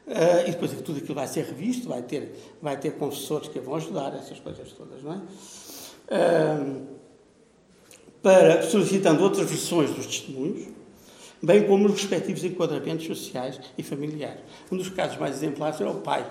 Uh, 0.07 0.49
e 0.49 0.51
depois 0.51 0.73
tudo 0.83 0.99
aquilo 0.99 1.15
vai 1.15 1.29
ser 1.29 1.45
revisto, 1.45 1.89
vai 1.89 2.03
ter, 2.03 2.35
vai 2.61 2.77
ter 2.77 2.93
confessores 2.97 3.49
que 3.49 3.61
vão 3.61 3.77
ajudar, 3.77 4.15
essas 4.15 4.41
coisas 4.41 4.73
todas, 4.73 5.03
não 5.03 5.13
é? 5.13 5.17
Uh, 5.17 6.87
para, 8.21 8.63
solicitando 8.63 9.23
outras 9.23 9.49
versões 9.49 9.91
dos 9.91 10.07
testemunhos, 10.07 10.69
bem 11.41 11.67
como 11.67 11.87
os 11.87 11.93
respectivos 11.93 12.43
enquadramentos 12.45 13.07
sociais 13.07 13.61
e 13.79 13.83
familiares. 13.83 14.41
Um 14.71 14.77
dos 14.77 14.89
casos 14.89 15.19
mais 15.19 15.37
exemplares 15.37 15.81
era 15.81 15.91
o 15.91 16.01
pai 16.01 16.29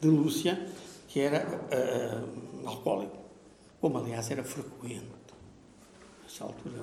de 0.00 0.08
Lúcia, 0.08 0.66
que 1.08 1.20
era 1.20 1.46
uh, 1.46 2.68
alcoólico, 2.68 3.16
como 3.80 3.98
aliás 3.98 4.30
era 4.30 4.44
frequente. 4.44 5.04
Nessa 6.22 6.44
altura, 6.44 6.82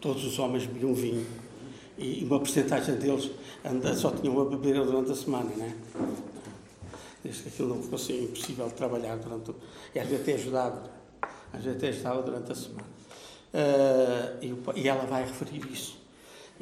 todos 0.00 0.24
os 0.24 0.38
homens 0.38 0.66
bebiam 0.66 0.94
vinho 0.94 1.26
e 1.98 2.24
uma 2.24 2.38
porcentagem 2.38 2.94
deles 2.94 3.30
anda, 3.64 3.94
só 3.94 4.10
tinham 4.12 4.40
a 4.40 4.44
beber 4.44 4.74
durante 4.84 5.10
a 5.10 5.14
semana, 5.14 5.50
né? 5.56 5.74
Desde 7.22 7.48
aquilo 7.48 7.74
não 7.74 7.82
fosse 7.82 8.12
impossível 8.12 8.68
de 8.68 8.74
trabalhar 8.74 9.16
durante. 9.16 9.52
E 9.94 9.98
às 9.98 10.06
vezes 10.06 10.22
até 10.22 10.34
ajudava, 10.34 10.90
às 11.52 11.64
vezes 11.64 11.76
até 11.76 11.90
estava 11.90 12.22
durante 12.22 12.52
a 12.52 12.54
semana. 12.54 12.86
Uh, 13.52 14.44
e, 14.76 14.80
e, 14.80 14.88
ela 14.88 15.04
vai 15.06 15.24
referir 15.24 15.66
isso. 15.72 15.98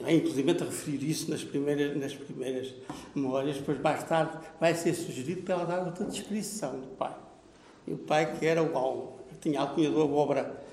É, 0.05 0.15
inclusive 0.15 0.51
a 0.51 0.65
referir 0.65 1.11
isso 1.11 1.31
nas 1.31 1.43
primeiras, 1.43 1.97
nas 1.97 2.15
primeiras 2.15 2.75
memórias, 3.15 3.57
depois 3.57 3.81
mais 3.81 4.05
tarde 4.05 4.39
vai 4.61 4.75
ser 4.75 4.95
sugerido 4.95 5.43
para 5.43 5.55
ela 5.55 5.65
dar 5.65 5.87
outra 5.87 6.05
descrição 6.05 6.81
do 6.81 6.87
pai. 6.97 7.15
E 7.87 7.93
o 7.93 7.99
pai 7.99 8.39
que 8.39 8.47
era 8.47 8.63
o 8.63 8.77
almo, 8.77 9.19
tinha 9.41 9.61
a 9.61 9.63
alcunha 9.63 9.91
do 9.91 10.03
abóbora 10.03 10.66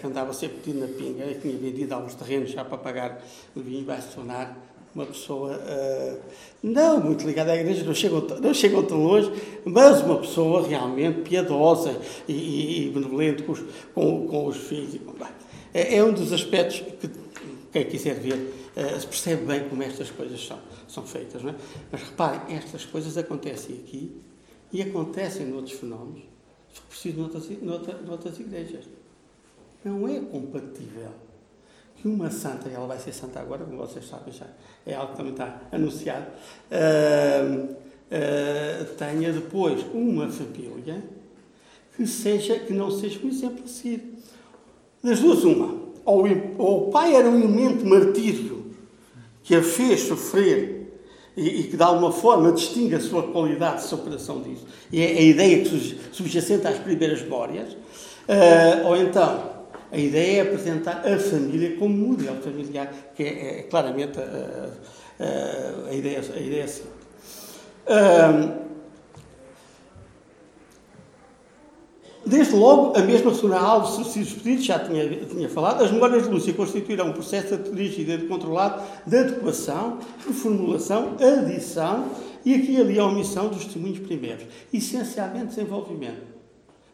que 0.00 0.06
andava 0.06 0.32
sempre 0.32 0.58
pedindo 0.58 0.80
na 0.80 0.86
pinga 0.86 1.24
e 1.24 1.34
tinha 1.34 1.56
vendido 1.56 1.94
alguns 1.94 2.14
terrenos 2.14 2.50
já 2.50 2.64
para 2.64 2.78
pagar 2.78 3.22
o 3.54 3.60
vinho, 3.60 3.84
vai 3.84 4.00
se 4.00 4.08
tornar 4.14 4.56
uma 4.94 5.06
pessoa 5.06 5.56
uh, 5.56 6.18
não 6.62 7.00
muito 7.00 7.26
ligada 7.26 7.52
à 7.52 7.56
igreja, 7.56 7.82
não 7.84 7.94
chegam, 7.94 8.20
não 8.20 8.82
tão 8.82 9.02
longe, 9.02 9.32
mas 9.64 10.02
uma 10.02 10.18
pessoa 10.18 10.66
realmente 10.66 11.22
piedosa 11.22 11.98
e, 12.28 12.86
e, 12.86 12.90
benevolente 12.90 13.42
com 13.42 13.52
os, 13.52 13.64
com, 13.94 14.26
com 14.26 14.46
os 14.46 14.56
filhos. 14.56 15.00
É, 15.72 15.96
é, 15.96 16.04
um 16.04 16.12
dos 16.12 16.32
aspectos 16.32 16.80
que 17.00 17.10
quem 17.72 17.86
quiser 17.86 18.14
ver 18.14 18.34
uh, 18.34 19.00
se 19.00 19.06
percebe 19.06 19.46
bem 19.46 19.68
como 19.68 19.82
estas 19.82 20.10
coisas 20.10 20.44
são, 20.46 20.58
são 20.86 21.04
feitas. 21.04 21.42
É? 21.44 21.54
Mas 21.90 22.02
reparem, 22.02 22.54
estas 22.54 22.84
coisas 22.84 23.16
acontecem 23.16 23.76
aqui 23.76 24.14
e 24.70 24.82
acontecem 24.82 25.46
noutros 25.46 25.78
fenómenos, 25.78 26.22
preciso 26.88 27.18
noutras, 27.18 27.48
noutras, 27.62 28.04
noutras 28.04 28.38
igrejas. 28.38 28.84
Não 29.84 30.08
é 30.08 30.20
compatível 30.20 31.10
que 31.96 32.08
uma 32.08 32.30
santa, 32.30 32.68
e 32.68 32.74
ela 32.74 32.86
vai 32.86 32.98
ser 32.98 33.12
santa 33.12 33.40
agora, 33.40 33.64
como 33.64 33.76
vocês 33.78 34.06
sabem 34.06 34.32
já, 34.32 34.46
é 34.84 34.94
algo 34.94 35.12
que 35.12 35.16
também 35.16 35.32
está 35.32 35.60
anunciado, 35.70 36.26
uh, 36.70 37.64
uh, 37.64 38.84
tenha 38.96 39.32
depois 39.32 39.84
uma 39.94 40.28
família 40.28 41.02
que, 41.96 42.06
seja, 42.06 42.58
que 42.58 42.72
não 42.72 42.90
seja 42.90 43.20
um 43.22 43.28
exemplo 43.28 43.64
a 43.64 43.68
seguir. 43.68 44.18
Das 45.02 45.20
duas, 45.20 45.44
uma. 45.44 45.80
Ou, 46.04 46.24
ou 46.58 46.88
o 46.88 46.90
pai 46.90 47.14
era 47.14 47.28
um 47.28 47.38
elemento 47.38 47.84
martírio 47.86 48.72
que 49.44 49.54
a 49.54 49.62
fez 49.62 50.00
sofrer 50.00 50.82
e, 51.36 51.60
e, 51.60 51.64
que 51.64 51.76
de 51.76 51.82
alguma 51.82 52.12
forma 52.12 52.52
distingue 52.52 52.94
a 52.94 53.00
sua 53.00 53.22
qualidade 53.22 53.82
de 53.82 53.88
superação 53.88 54.42
disso, 54.42 54.66
e 54.90 55.00
é 55.00 55.06
a 55.06 55.22
ideia 55.22 55.64
que 55.64 55.98
subjacente 56.12 56.66
às 56.66 56.78
primeiras 56.78 57.22
memórias, 57.22 57.72
uh, 57.72 58.86
ou 58.86 58.96
então 58.96 59.61
a 59.92 59.98
ideia 59.98 60.38
é 60.38 60.40
apresentar 60.40 61.06
a 61.06 61.18
família 61.18 61.76
como 61.76 61.94
modelo 61.94 62.40
familiar, 62.40 62.90
que 63.14 63.22
é, 63.22 63.58
é 63.58 63.62
claramente 63.64 64.18
a, 64.18 64.70
a, 65.20 65.90
a, 65.90 65.94
ideia, 65.94 66.20
a 66.34 66.40
ideia 66.40 66.66
seguinte. 66.66 66.94
Um, 67.86 68.62
Desde 72.24 72.54
logo, 72.54 72.96
a 72.96 73.02
mesma 73.02 73.32
Sra. 73.32 73.58
Alves 73.58 73.94
Sucídios 73.94 74.34
Pedidos, 74.34 74.64
já 74.64 74.78
tinha, 74.78 75.08
tinha 75.26 75.48
falado, 75.48 75.82
as 75.82 75.90
memórias 75.90 76.22
de 76.22 76.30
Lúcia 76.30 76.54
constituirão 76.54 77.08
um 77.08 77.12
processo 77.12 77.56
dirigido 77.56 78.12
e 78.12 78.28
controlado 78.28 78.80
de 79.04 79.18
adequação, 79.18 79.98
reformulação, 80.24 81.16
adição 81.20 82.10
e 82.44 82.54
aqui 82.54 82.74
e 82.74 82.80
ali 82.80 82.98
a 82.98 83.06
omissão 83.06 83.48
dos 83.48 83.64
testemunhos 83.64 83.98
primeiros. 83.98 84.44
Essencialmente 84.72 85.46
desenvolvimento. 85.46 86.22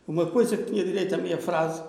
Uma 0.09 0.25
coisa 0.25 0.57
que 0.57 0.73
tinha 0.73 0.83
direito 0.83 1.15
à 1.15 1.19
meia 1.19 1.37
frase 1.37 1.83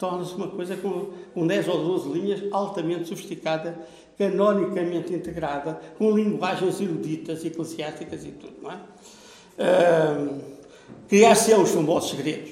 torna-se 0.00 0.34
uma 0.34 0.48
coisa 0.48 0.76
com, 0.76 1.10
com 1.34 1.46
10 1.46 1.68
ou 1.68 1.84
12 1.84 2.08
linhas, 2.08 2.42
altamente 2.50 3.06
sofisticada, 3.06 3.78
canonicamente 4.18 5.12
integrada, 5.12 5.78
com 5.98 6.10
linguagens 6.16 6.80
eruditas, 6.80 7.44
eclesiásticas 7.44 8.24
e 8.24 8.30
tudo, 8.32 8.54
não 8.62 8.70
é? 8.72 8.76
Uh, 9.58 10.40
Criar-se 11.08 11.52
os 11.54 11.70
famosos 11.70 12.10
segredos. 12.10 12.50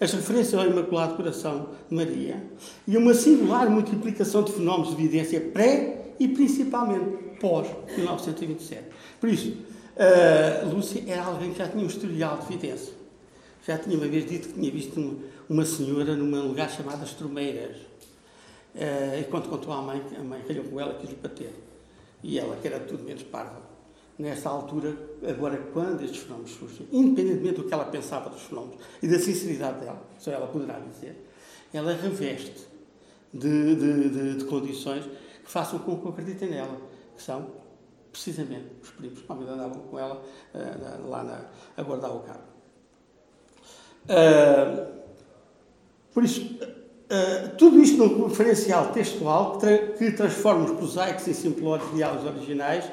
As 0.00 0.12
referências 0.12 0.54
ao 0.54 0.66
Imaculado 0.66 1.16
Coração 1.16 1.70
de 1.88 1.94
Maria 1.94 2.42
e 2.86 2.96
uma 2.96 3.12
singular 3.14 3.68
multiplicação 3.68 4.44
de 4.44 4.52
fenómenos 4.52 4.96
de 4.96 5.02
evidência 5.02 5.40
pré 5.40 6.12
e 6.20 6.28
principalmente 6.28 7.36
pós-1927. 7.40 8.78
Por 9.20 9.28
isso, 9.28 9.56
uh, 9.96 10.72
Lúcia 10.72 11.02
era 11.06 11.24
alguém 11.24 11.52
que 11.52 11.58
já 11.58 11.68
tinha 11.68 11.82
um 11.82 11.88
historial 11.88 12.38
de 12.38 12.54
evidência. 12.54 12.92
Já 13.66 13.76
tinha 13.76 13.96
uma 13.96 14.06
vez 14.06 14.28
dito 14.28 14.48
que 14.48 14.54
tinha 14.54 14.70
visto 14.70 14.98
um, 15.00 15.18
uma 15.48 15.64
senhora 15.64 16.14
num 16.14 16.48
lugar 16.48 16.70
chamado 16.70 17.02
As 17.02 17.14
Tromeiras. 17.14 17.76
Uh, 18.74 19.20
e 19.20 19.24
quando 19.24 19.48
contou 19.48 19.72
à 19.72 19.80
mãe, 19.80 20.02
a 20.16 20.22
mãe 20.22 20.42
calhou 20.46 20.64
com 20.64 20.78
ela 20.78 20.94
quis 20.94 21.08
lhe 21.08 21.16
bater. 21.16 21.52
E 22.22 22.38
ela, 22.38 22.56
que 22.56 22.66
era 22.66 22.80
tudo 22.80 23.02
menos 23.02 23.22
parva. 23.22 23.62
Nessa 24.18 24.48
altura, 24.48 24.96
agora, 25.26 25.56
quando 25.72 26.02
estes 26.02 26.22
fenómenos 26.22 26.50
surgem, 26.50 26.86
independentemente 26.90 27.54
do 27.60 27.64
que 27.64 27.72
ela 27.72 27.84
pensava 27.84 28.28
dos 28.28 28.42
fenómenos 28.42 28.76
e 29.00 29.06
da 29.06 29.18
sinceridade 29.18 29.80
dela, 29.80 30.02
só 30.18 30.32
ela 30.32 30.48
poderá 30.48 30.80
dizer, 30.80 31.24
ela 31.72 31.92
reveste 31.92 32.66
de, 33.32 33.76
de, 33.76 34.08
de, 34.10 34.34
de 34.38 34.44
condições 34.44 35.04
que 35.04 35.50
façam 35.50 35.78
com 35.78 35.96
que 35.98 36.08
acreditem 36.08 36.50
nela, 36.50 36.80
que 37.16 37.22
são 37.22 37.48
precisamente 38.10 38.66
os 38.82 38.90
primos, 38.90 39.20
que 39.20 39.32
andavam 39.32 39.82
com 39.82 39.98
ela 39.98 40.20
uh, 40.54 41.08
lá 41.08 41.22
na, 41.22 41.44
a 41.76 41.82
guardar 41.82 42.10
o 42.10 42.20
carro. 42.20 42.42
Uh, 44.04 44.98
por 46.12 46.24
isso, 46.24 46.40
uh, 46.40 47.56
tudo 47.56 47.80
isto 47.80 47.96
num 47.96 48.28
referencial 48.28 48.92
textual 48.92 49.52
que, 49.52 49.58
tra 49.60 49.78
que 49.78 50.10
transforma 50.12 50.64
os 50.64 50.72
prosaicos 50.72 51.26
e 51.26 51.34
simplórios 51.34 51.92
diálogos 51.94 52.26
originais 52.26 52.84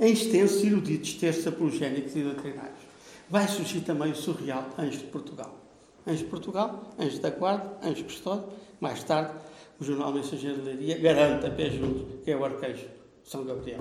em 0.00 0.12
extensos, 0.12 0.64
eruditos 0.64 1.14
textos 1.14 1.46
apologénicos 1.46 2.16
e 2.16 2.22
doutrinários. 2.22 2.80
Vai 3.28 3.46
surgir 3.48 3.80
também 3.80 4.12
o 4.12 4.16
surreal 4.16 4.68
Anjo 4.78 4.98
de 4.98 5.04
Portugal. 5.04 5.58
Anjo 6.06 6.24
de 6.24 6.30
Portugal, 6.30 6.92
Anjo 6.98 7.20
da 7.20 7.30
Guarda, 7.30 7.78
Anjo 7.82 8.04
Custódio, 8.04 8.48
mais 8.80 9.04
tarde 9.04 9.32
o 9.80 9.84
Jornal 9.84 10.12
Mensageiro 10.12 10.58
de 10.58 10.62
Leiria 10.62 10.98
garante 10.98 11.46
a 11.46 11.50
pé 11.50 11.70
juntos 11.70 12.04
que 12.24 12.30
é 12.30 12.36
o 12.36 12.44
arcanjo 12.44 12.86
São 13.24 13.44
Gabriel. 13.44 13.80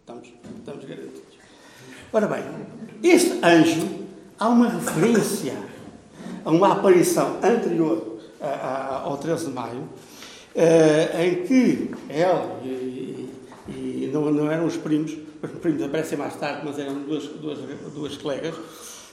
Estamos, 0.00 0.32
estamos 0.58 0.84
garantidos. 0.84 1.34
Ora 2.12 2.26
bem, 2.26 2.44
este 3.02 3.44
anjo, 3.44 4.06
há 4.38 4.48
uma 4.48 4.68
referência 4.68 5.54
a 6.44 6.50
uma 6.50 6.72
aparição 6.72 7.38
anterior 7.42 8.13
ao 9.04 9.16
13 9.16 9.46
de 9.46 9.52
maio, 9.52 9.88
eh, 10.54 11.26
em 11.26 11.46
que 11.46 11.90
ela 12.08 12.60
e, 12.64 13.30
e 13.68 14.10
não, 14.12 14.30
não, 14.30 14.50
eram 14.50 14.66
os 14.66 14.76
primos, 14.76 15.16
os 15.42 15.50
primos 15.60 15.82
aparecem 15.82 16.18
mais 16.18 16.36
tarde, 16.36 16.62
mas 16.64 16.78
eram 16.78 17.02
duas, 17.02 17.24
duas, 17.24 17.58
duas 17.92 18.16
colegas, 18.16 18.54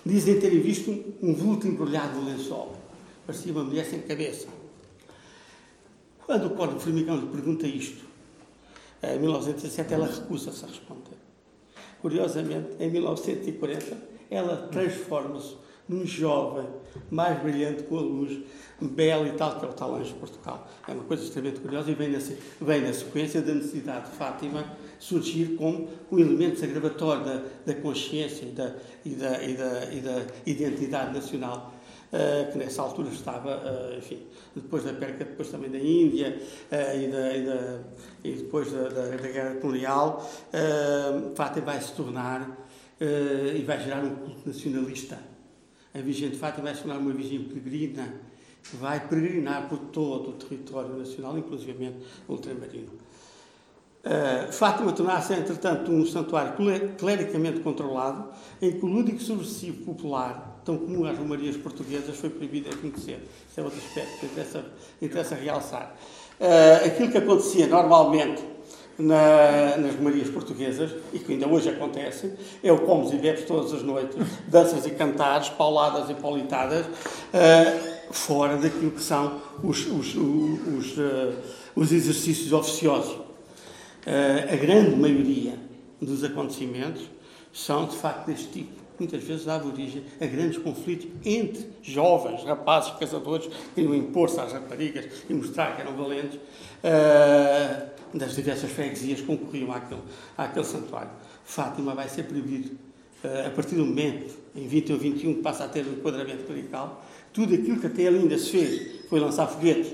dizem 0.06 0.40
terem 0.40 0.60
visto 0.60 0.92
um, 1.22 1.34
vulto 1.34 1.68
embrulhado 1.68 2.20
no 2.20 2.30
lençol. 2.30 2.76
Parecia 3.26 3.52
uma 3.52 3.64
mulher 3.64 3.86
sem 3.86 4.02
cabeça. 4.02 4.48
Quando 6.26 6.48
o 6.48 6.50
Código 6.52 6.80
Formigão 6.80 7.18
lhe 7.18 7.28
pergunta 7.28 7.66
isto, 7.68 8.06
em 9.04 9.20
1917, 9.20 9.94
ela 9.94 10.06
recusa-se 10.06 10.64
a 10.64 10.68
responder. 10.68 11.18
Curiosamente, 12.02 12.70
em 12.80 12.90
1940, 12.90 13.98
ela 14.30 14.68
transforma-se 14.72 15.56
num 15.92 16.06
jovem 16.06 16.66
mais 17.10 17.42
brilhante 17.42 17.84
com 17.84 17.98
a 17.98 18.02
luz, 18.02 18.40
belo 18.82 19.28
e 19.28 19.34
tal, 19.34 19.60
que 19.60 19.66
é 19.66 19.70
o 19.70 19.74
tal 19.74 19.96
anjo 19.96 20.14
de 20.14 20.20
Portugal. 20.20 20.68
É 20.88 20.94
uma 20.94 21.04
coisa 21.04 21.24
extremamente 21.24 21.60
curiosa 21.60 21.92
e 21.92 21.94
vem 21.94 22.10
na, 22.10 22.20
vem 22.62 22.82
na 22.82 22.94
sequência 22.94 23.42
da 23.42 23.54
necessidade 23.54 24.10
de 24.10 24.16
Fátima 24.16 24.66
surgir 24.98 25.58
como 25.58 25.90
um 26.10 26.18
elemento 26.18 26.64
agravatório 26.64 27.26
da, 27.26 27.44
da 27.66 27.76
consciência 27.76 28.46
e 28.46 28.52
da, 28.52 28.76
e, 29.04 29.10
da, 29.10 29.44
e, 29.44 29.56
da, 29.56 29.88
e 29.94 30.02
da 30.02 30.28
identidade 30.46 31.14
nacional 31.14 31.74
Uh, 32.12 32.52
que 32.52 32.58
nessa 32.58 32.82
altura 32.82 33.08
estava, 33.08 33.56
uh, 33.56 33.98
enfim, 33.98 34.28
depois 34.54 34.84
da 34.84 34.92
perca, 34.92 35.24
depois 35.24 35.48
também 35.48 35.72
da 35.72 35.78
Índia 35.78 36.38
uh, 36.70 37.02
e, 37.02 37.08
da, 37.08 37.38
e, 37.38 37.46
da, 37.46 37.80
e, 38.22 38.32
depois 38.34 38.70
da, 38.70 38.90
da, 38.90 39.08
da 39.08 39.16
guerra 39.16 39.56
colonial, 39.56 40.30
Fátima 41.34 41.68
vai 41.68 41.80
se 41.80 41.94
tornar 41.94 42.68
e 43.00 43.62
vai 43.62 43.82
gerar 43.82 44.04
um 44.04 44.14
culto 44.14 44.42
nacionalista 44.46 45.31
a 45.94 46.00
Virgem 46.00 46.30
de 46.30 46.38
Fátima 46.38 46.66
vai 46.66 46.76
se 46.76 46.82
tornar 46.82 47.00
uma 47.00 47.12
Virgem 47.12 47.44
peregrina, 47.44 48.14
que 48.64 48.78
vai 48.78 49.08
peregrinar 49.08 49.68
por 49.68 49.78
todo 49.78 50.30
o 50.30 50.34
território 50.34 50.96
nacional, 50.96 51.38
inclusive 51.38 51.96
ultramarino. 52.28 52.92
Uh, 54.04 54.52
Fátima 54.52 54.92
tornar-se, 54.94 55.34
entretanto, 55.34 55.92
um 55.92 56.04
santuário 56.06 56.54
clericamente 56.98 57.60
controlado, 57.60 58.30
em 58.60 58.72
que 58.72 58.84
o 58.84 58.88
lúdico 58.88 59.20
subversivo 59.20 59.86
popular, 59.86 60.62
tão 60.66 60.78
comum 60.78 61.06
às 61.06 61.18
romarias 61.18 61.56
portuguesas, 61.56 62.16
foi 62.18 62.32
proibido 62.32 62.70
de 62.70 62.78
conhecer. 62.78 63.28
Isso 63.50 63.60
é 63.60 63.64
outro 63.64 63.78
aspecto 63.78 64.20
que 64.20 64.26
interessa, 64.26 64.66
interessa 65.02 65.36
realçar. 65.36 65.96
Uh, 66.40 66.88
aquilo 66.88 67.12
que 67.12 67.18
acontecia 67.20 67.68
normalmente 67.68 68.42
na, 68.98 69.78
nas 69.78 70.00
Marias 70.00 70.30
portuguesas, 70.30 70.92
e 71.14 71.20
que 71.20 71.34
ainda 71.34 71.48
hoje 71.48 71.70
acontece, 71.70 72.34
é 72.64 72.72
o 72.72 72.80
comes 72.80 73.12
e 73.12 73.18
bebes 73.18 73.46
todas 73.46 73.74
as 73.74 73.84
noites, 73.84 74.16
danças 74.48 74.86
e 74.86 74.92
cantares, 74.92 75.50
pauladas 75.50 76.10
e 76.10 76.14
paulitadas, 76.14 76.86
uh, 76.86 78.12
fora 78.12 78.58
daquilo 78.58 78.92
que 78.92 79.02
são 79.02 79.42
os, 79.64 79.86
os, 79.88 80.16
os, 80.16 80.98
uh, 80.98 81.34
os 81.76 81.92
exercícios 81.92 82.52
oficiosos. 82.52 83.14
Uh, 83.14 84.54
a 84.54 84.56
grande 84.56 84.96
maioria 84.96 85.54
dos 86.02 86.24
acontecimentos 86.24 87.04
são, 87.54 87.86
de 87.86 87.96
facto, 87.96 88.28
deste 88.28 88.48
tipo. 88.48 88.82
Muitas 89.00 89.24
vezes 89.24 89.46
dava 89.46 89.68
origem 89.68 90.04
a 90.20 90.26
grandes 90.28 90.60
conflitos 90.60 91.08
entre 91.26 91.68
jovens, 91.82 92.44
rapazes, 92.44 92.92
caçadores, 93.00 93.48
que 93.48 93.56
queriam 93.76 93.96
impor-se 93.96 94.40
às 94.40 94.54
raparigas 94.54 95.06
e 95.28 95.34
mostrar 95.34 95.76
que 95.76 95.82
eram 95.82 95.96
valentes. 95.96 96.36
Uh, 96.36 98.01
das 98.14 98.36
diversas 98.36 98.72
freguesias 98.72 99.22
concorriam 99.22 99.72
àquele, 99.72 100.02
àquele 100.38 100.66
santuário. 100.66 101.12
Fátima 101.44 101.96
vai 101.96 102.10
ser 102.10 102.24
proibido, 102.24 102.72
uh, 103.24 103.48
a 103.48 103.50
partir 103.50 103.76
do 103.76 103.86
momento, 103.86 104.34
em 104.56 104.68
20 104.68 104.94
ou 104.94 105.00
21, 105.00 105.34
que 105.36 105.42
passa 105.42 105.66
a 105.66 105.68
ter 105.68 105.86
um 105.86 105.94
enquadramento 105.94 106.44
clerical, 106.44 107.06
tudo 107.34 107.54
aquilo 107.54 107.80
que 107.80 107.88
até 107.88 108.08
ali 108.08 108.20
ainda 108.20 108.38
se 108.38 108.50
fez, 108.50 109.08
foi 109.10 109.20
lançar 109.20 109.48
foguetes, 109.48 109.94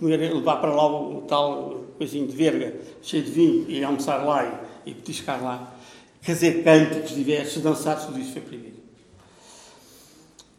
levar 0.00 0.56
para 0.56 0.74
lá 0.74 0.86
o, 0.86 1.22
tal 1.22 1.84
coisinho 1.98 2.26
de 2.26 2.34
verga, 2.34 2.74
cheio 3.02 3.22
de 3.22 3.30
vinho, 3.30 3.66
e 3.68 3.84
almoçar 3.84 4.24
lá 4.24 4.62
e, 4.86 4.90
e 4.90 4.94
petiscar 4.94 5.42
lá, 5.42 5.74
fazer 6.22 6.64
cânticos 6.64 7.14
diversos, 7.14 7.62
dançar, 7.62 8.04
tudo 8.06 8.18
isso 8.18 8.32
foi 8.32 8.42
proibido. 8.42 8.80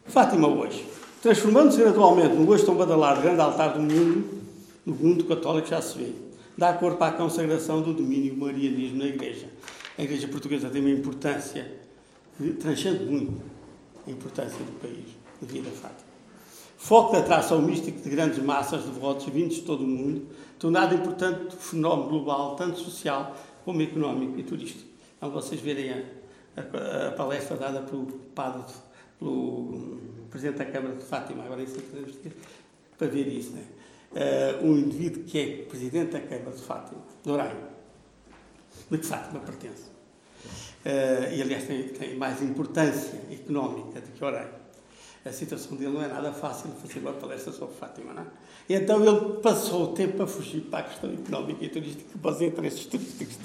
Fátima 0.06 0.48
hoje, 0.48 0.86
transformando-se 1.22 1.80
gradualmente 1.80 2.36
no 2.36 2.48
hoje 2.50 2.66
tão 2.66 2.76
badalado 2.76 3.22
grande 3.22 3.42
altar 3.42 3.74
do 3.74 3.80
mundo, 3.80 4.42
no 4.86 4.94
mundo 4.94 5.24
católico 5.24 5.68
já 5.68 5.82
se 5.82 5.98
vê 5.98 6.31
dá 6.62 6.74
corpo 6.74 7.04
à 7.04 7.12
consagração 7.12 7.82
do 7.82 7.92
domínio 7.92 8.38
marianismo 8.38 9.00
na 9.00 9.08
Igreja. 9.08 9.48
A 9.98 10.04
Igreja 10.04 10.28
Portuguesa 10.28 10.70
tem 10.70 10.80
uma 10.80 10.92
importância 10.92 11.82
transcende 12.60 13.04
muito 13.06 13.42
a 14.08 14.12
importância 14.12 14.60
do 14.60 14.80
país, 14.80 15.08
devido 15.42 15.68
a 15.68 15.72
Fátima. 15.72 16.12
Foco 16.78 17.14
de 17.14 17.18
atração 17.18 17.62
mística 17.62 18.00
de 18.00 18.10
grandes 18.10 18.40
massas 18.44 18.84
de 18.84 18.92
devotos 18.92 19.26
vindos 19.26 19.56
de 19.56 19.62
todo 19.64 19.84
o 19.84 19.88
mundo, 19.88 20.28
tornado 20.60 20.94
importante 20.94 21.56
fenómeno 21.56 22.10
global, 22.10 22.56
tanto 22.56 22.80
social 22.80 23.36
como 23.66 23.82
económico 23.82 24.40
e 24.40 24.44
turístico. 24.44 24.90
Então, 25.18 25.32
vocês 25.32 25.60
verem 25.60 25.92
a, 25.92 26.04
a, 26.58 27.08
a 27.08 27.12
palestra 27.12 27.58
dada 27.58 27.82
pelo 27.82 28.06
padre, 28.36 28.72
pelo 29.18 30.00
presidente 30.30 30.58
da 30.58 30.66
Câmara 30.66 30.96
de 30.96 31.04
Fátima, 31.04 31.44
agora 31.44 31.64
isso 31.64 31.78
é 31.78 32.30
para 32.98 33.08
ver 33.08 33.28
isso, 33.28 33.52
né? 33.52 33.64
Uh, 34.14 34.66
um 34.66 34.78
indivíduo 34.78 35.24
que 35.24 35.40
é 35.40 35.66
presidente 35.66 36.12
da 36.12 36.20
Câmara 36.20 36.52
de 36.52 36.62
Fátima, 36.62 37.02
de 37.24 37.30
Oraima, 37.30 37.70
de 38.90 38.98
que 38.98 39.06
Fátima 39.06 39.40
pertence. 39.40 39.92
Uh, 40.86 41.34
e, 41.34 41.42
aliás, 41.42 41.66
tem, 41.66 41.88
tem, 41.90 42.16
mais 42.16 42.42
importância 42.42 43.20
económica 43.32 44.02
do 44.02 44.12
que 44.12 44.24
Oraima. 44.24 44.62
A 45.24 45.32
situação 45.32 45.78
dele 45.78 45.92
não 45.94 46.04
é 46.04 46.08
nada 46.08 46.34
fácil 46.34 46.72
fazer 46.82 47.00
uma 47.00 47.14
palestra 47.14 47.54
sobre 47.54 47.76
Fátima, 47.76 48.12
não 48.14 48.24
é? 48.24 48.26
Então 48.68 49.06
ele 49.06 49.38
passou 49.40 49.84
o 49.84 49.88
tempo 49.90 50.24
a 50.24 50.28
fugir 50.28 50.62
para 50.62 50.80
a 50.80 50.84
questão 50.84 51.14
económica 51.14 51.64
e 51.64 51.70
turística, 51.70 52.18
para 52.20 52.32
os 52.32 52.42
interesses 52.42 52.86
turísticos. 52.86 53.36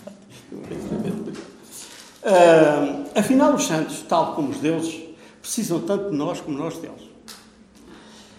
Uh, 2.23 3.11
afinal, 3.15 3.55
os 3.55 3.67
santos, 3.67 4.03
tal 4.03 4.35
como 4.35 4.51
os 4.51 4.59
deuses, 4.59 5.05
precisam 5.41 5.81
tanto 5.81 6.11
de 6.11 6.17
nós 6.17 6.41
como 6.41 6.57
nós 6.57 6.79
deles. 6.79 7.06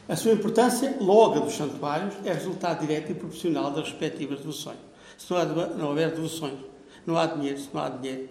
A 0.09 0.15
sua 0.15 0.31
importância, 0.31 0.95
logo 1.01 1.35
a 1.35 1.39
dos 1.39 1.53
santuários, 1.53 2.13
é 2.23 2.31
resultado 2.31 2.79
direto 2.79 3.11
e 3.11 3.13
proporcional 3.13 3.71
das 3.71 3.89
respectivas 3.89 4.39
devoções. 4.39 4.77
Se 5.17 5.31
não, 5.31 5.37
há, 5.37 5.45
não 5.45 5.87
houver 5.89 6.11
devoções, 6.11 6.59
não 7.05 7.17
há 7.17 7.25
dinheiro. 7.25 7.59
Se 7.59 7.69
não 7.73 7.81
há 7.81 7.89
dinheiro, 7.89 8.29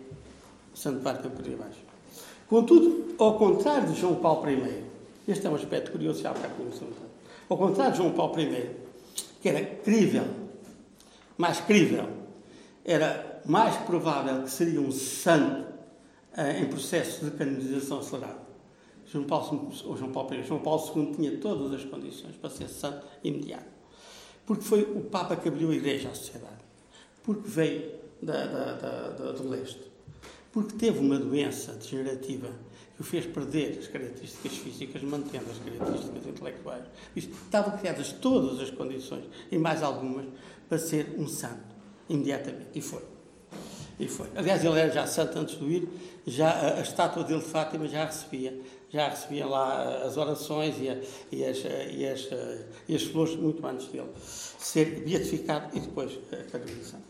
o 0.72 0.76
santuário 0.76 1.20
tem 1.20 1.30
por 1.30 1.44
abaixo. 1.52 1.80
Contudo, 2.48 3.14
ao 3.18 3.36
contrário 3.36 3.92
de 3.92 4.00
João 4.00 4.14
Paulo 4.14 4.48
I, 4.48 4.84
este 5.28 5.46
é 5.46 5.50
um 5.50 5.54
aspecto 5.54 5.90
curioso, 5.90 6.22
já 6.22 6.32
para 6.32 6.48
começar. 6.48 6.86
Ao 7.48 7.58
contrário 7.58 7.92
de 7.92 7.98
João 7.98 8.12
Paulo 8.12 8.40
I, 8.40 8.70
que 9.42 9.48
era 9.48 9.64
crível, 9.64 10.24
mais 11.36 11.60
crível, 11.60 12.08
era 12.84 13.42
mais 13.44 13.76
provável 13.78 14.42
que 14.42 14.50
seria 14.50 14.80
um 14.80 14.92
santo 14.92 15.66
eh, 16.36 16.60
em 16.60 16.66
processo 16.66 17.24
de 17.24 17.32
canonização 17.32 17.98
acelerado. 17.98 18.45
João 19.06 19.24
Paulo, 19.24 19.70
João 19.72 20.12
Paulo 20.12 20.34
I, 20.34 20.42
João 20.42 20.60
Paulo 20.60 20.92
II 20.94 21.14
tinha 21.14 21.36
todas 21.38 21.72
as 21.72 21.84
condições 21.84 22.34
para 22.36 22.50
ser 22.50 22.68
santo 22.68 23.06
imediato. 23.22 23.76
Porque 24.44 24.62
foi 24.62 24.82
o 24.82 25.00
Papa 25.02 25.36
que 25.36 25.48
abriu 25.48 25.70
a 25.70 25.74
Igreja 25.74 26.08
à 26.08 26.14
sociedade. 26.14 26.64
Porque 27.22 27.48
veio 27.48 27.92
da, 28.22 28.46
da, 28.46 28.72
da, 29.10 29.32
do 29.32 29.48
leste. 29.48 29.80
Porque 30.52 30.76
teve 30.76 30.98
uma 30.98 31.18
doença 31.18 31.72
degenerativa 31.74 32.48
que 32.94 33.02
o 33.02 33.04
fez 33.04 33.26
perder 33.26 33.78
as 33.78 33.88
características 33.88 34.52
físicas, 34.52 35.02
mantendo 35.02 35.50
as 35.50 35.58
características 35.58 36.26
intelectuais. 36.26 36.84
Estavam 37.14 37.76
criadas 37.76 38.12
todas 38.12 38.58
as 38.60 38.70
condições, 38.70 39.24
e 39.50 39.58
mais 39.58 39.82
algumas, 39.82 40.24
para 40.68 40.78
ser 40.78 41.14
um 41.18 41.28
santo, 41.28 41.76
imediatamente. 42.08 42.70
E 42.74 42.80
foi. 42.80 43.02
E 43.98 44.08
foi. 44.08 44.28
Aliás, 44.34 44.64
ele 44.64 44.78
era 44.78 44.90
já 44.90 45.06
santo 45.06 45.38
antes 45.38 45.58
de 45.58 45.64
ir, 45.64 45.88
já 46.26 46.50
a, 46.50 46.78
a 46.78 46.80
estátua 46.80 47.22
dele 47.24 47.40
de 47.40 47.46
Fátima 47.46 47.86
já 47.86 48.06
recebia 48.06 48.58
já 48.90 49.08
recebia 49.08 49.46
lá 49.46 50.04
as 50.04 50.16
orações 50.16 50.76
e, 50.78 50.88
a, 50.88 50.96
e, 51.32 51.44
as, 51.44 51.58
e, 51.92 52.06
as, 52.06 52.28
e 52.88 52.94
as 52.94 53.02
flores 53.02 53.36
muito 53.36 53.66
antes 53.66 53.88
dele 53.88 54.10
ser 54.16 55.04
beatificado 55.04 55.76
e 55.76 55.80
depois 55.80 56.18
a 56.32 56.50
canonização. 56.50 57.00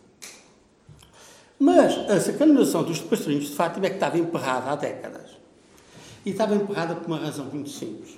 Mas 1.59 2.29
a 2.29 2.33
canonização 2.35 2.83
dos 2.83 3.01
pastorinhos 3.01 3.47
de 3.47 3.55
Fátima 3.55 3.87
é 3.87 3.89
que 3.91 3.97
estava 3.97 4.19
emperrada 4.19 4.71
há 4.71 4.77
décadas. 4.77 5.31
E 6.25 6.31
estava 6.31 6.55
emperrada 6.55 6.95
por 6.97 7.07
uma 7.07 7.19
razão 7.19 7.47
muito 7.47 7.71
simples. 7.71 8.11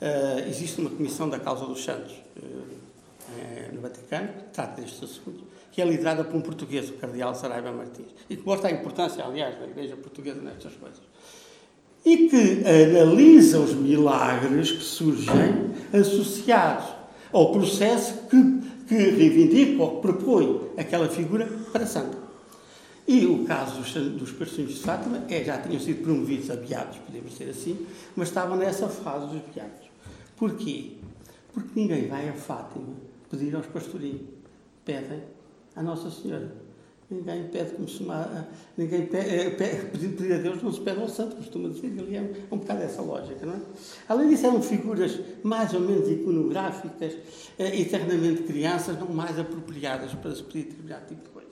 Uh, 0.00 0.48
existe 0.48 0.80
uma 0.80 0.90
comissão 0.90 1.28
da 1.28 1.38
causa 1.38 1.66
dos 1.66 1.82
santos 1.82 2.12
uh, 2.12 3.74
no 3.74 3.80
Vaticano, 3.80 4.28
que 4.28 4.44
trata 4.52 4.80
destes 4.80 5.02
assuntos, 5.02 5.44
que 5.72 5.82
é 5.82 5.84
liderada 5.84 6.24
por 6.24 6.36
um 6.36 6.40
português, 6.40 6.88
o 6.88 6.94
cardeal 6.94 7.34
Saraiva 7.34 7.70
Martins, 7.70 8.14
e 8.28 8.36
que 8.36 8.46
mostra 8.46 8.68
a 8.70 8.72
importância, 8.72 9.24
aliás, 9.24 9.58
da 9.58 9.66
Igreja 9.66 9.96
Portuguesa 9.96 10.40
nestas 10.40 10.74
coisas. 10.74 11.00
E 12.04 12.28
que 12.28 12.62
analisa 12.66 13.58
os 13.58 13.74
milagres 13.74 14.70
que 14.70 14.82
surgem 14.82 15.70
associados 15.92 16.86
ao 17.32 17.52
processo 17.52 18.14
que, 18.28 18.60
que 18.88 18.94
reivindica 18.94 19.82
ou 19.82 19.96
que 19.96 20.02
propõe 20.02 20.70
aquela 20.76 21.08
figura 21.08 21.46
para 21.72 21.86
santa. 21.86 22.18
E 23.06 23.26
o 23.26 23.44
caso 23.44 23.80
dos, 23.80 23.92
dos 24.32 24.68
de 24.68 24.80
Fátima 24.80 25.24
é, 25.28 25.42
já 25.42 25.58
tinham 25.58 25.80
sido 25.80 26.02
promovidos 26.02 26.50
a 26.50 26.56
beatos, 26.56 26.98
podemos 26.98 27.32
dizer 27.32 27.50
assim, 27.50 27.86
mas 28.14 28.28
estavam 28.28 28.56
nessa 28.56 28.88
fase 28.88 29.26
dos 29.26 29.42
beatos. 29.52 29.88
Porquê? 30.36 30.92
Porque 31.52 31.68
ninguém 31.74 32.06
vai 32.06 32.28
a 32.28 32.32
Fátima 32.32 32.94
pedir 33.28 33.54
aos 33.54 33.66
pastorinhos. 33.66 34.22
Pedem 34.84 35.22
à 35.74 35.82
Nossa 35.82 36.10
Senhora. 36.10 36.52
Ninguém 37.10 37.48
pede 37.48 37.72
como 37.72 37.88
se 37.88 38.06
ninguém 38.76 39.06
pede, 39.06 39.28
eh, 39.30 39.50
pede, 39.50 40.32
a 40.32 40.38
Deus 40.38 40.62
não 40.62 40.72
se 40.72 40.80
pede 40.80 41.00
ao 41.00 41.08
santo, 41.08 41.34
costuma 41.34 41.68
dizer, 41.68 41.88
ele 41.88 42.16
é 42.16 42.20
um, 42.52 42.58
bocado 42.58 42.82
essa 42.82 43.02
lógica, 43.02 43.44
não 43.44 43.54
é? 43.54 43.60
Além 44.08 44.28
disso, 44.28 44.46
eram 44.46 44.62
figuras 44.62 45.18
mais 45.42 45.74
ou 45.74 45.80
menos 45.80 46.08
iconográficas, 46.08 47.16
eh, 47.58 47.80
eternamente 47.80 48.44
crianças, 48.44 48.96
não 48.96 49.08
mais 49.08 49.36
apropriadas 49.40 50.14
para 50.14 50.32
se 50.36 50.44
pedir 50.44 50.68
determinado 50.68 51.06
tipo 51.08 51.24
de 51.24 51.28
coisas. 51.30 51.50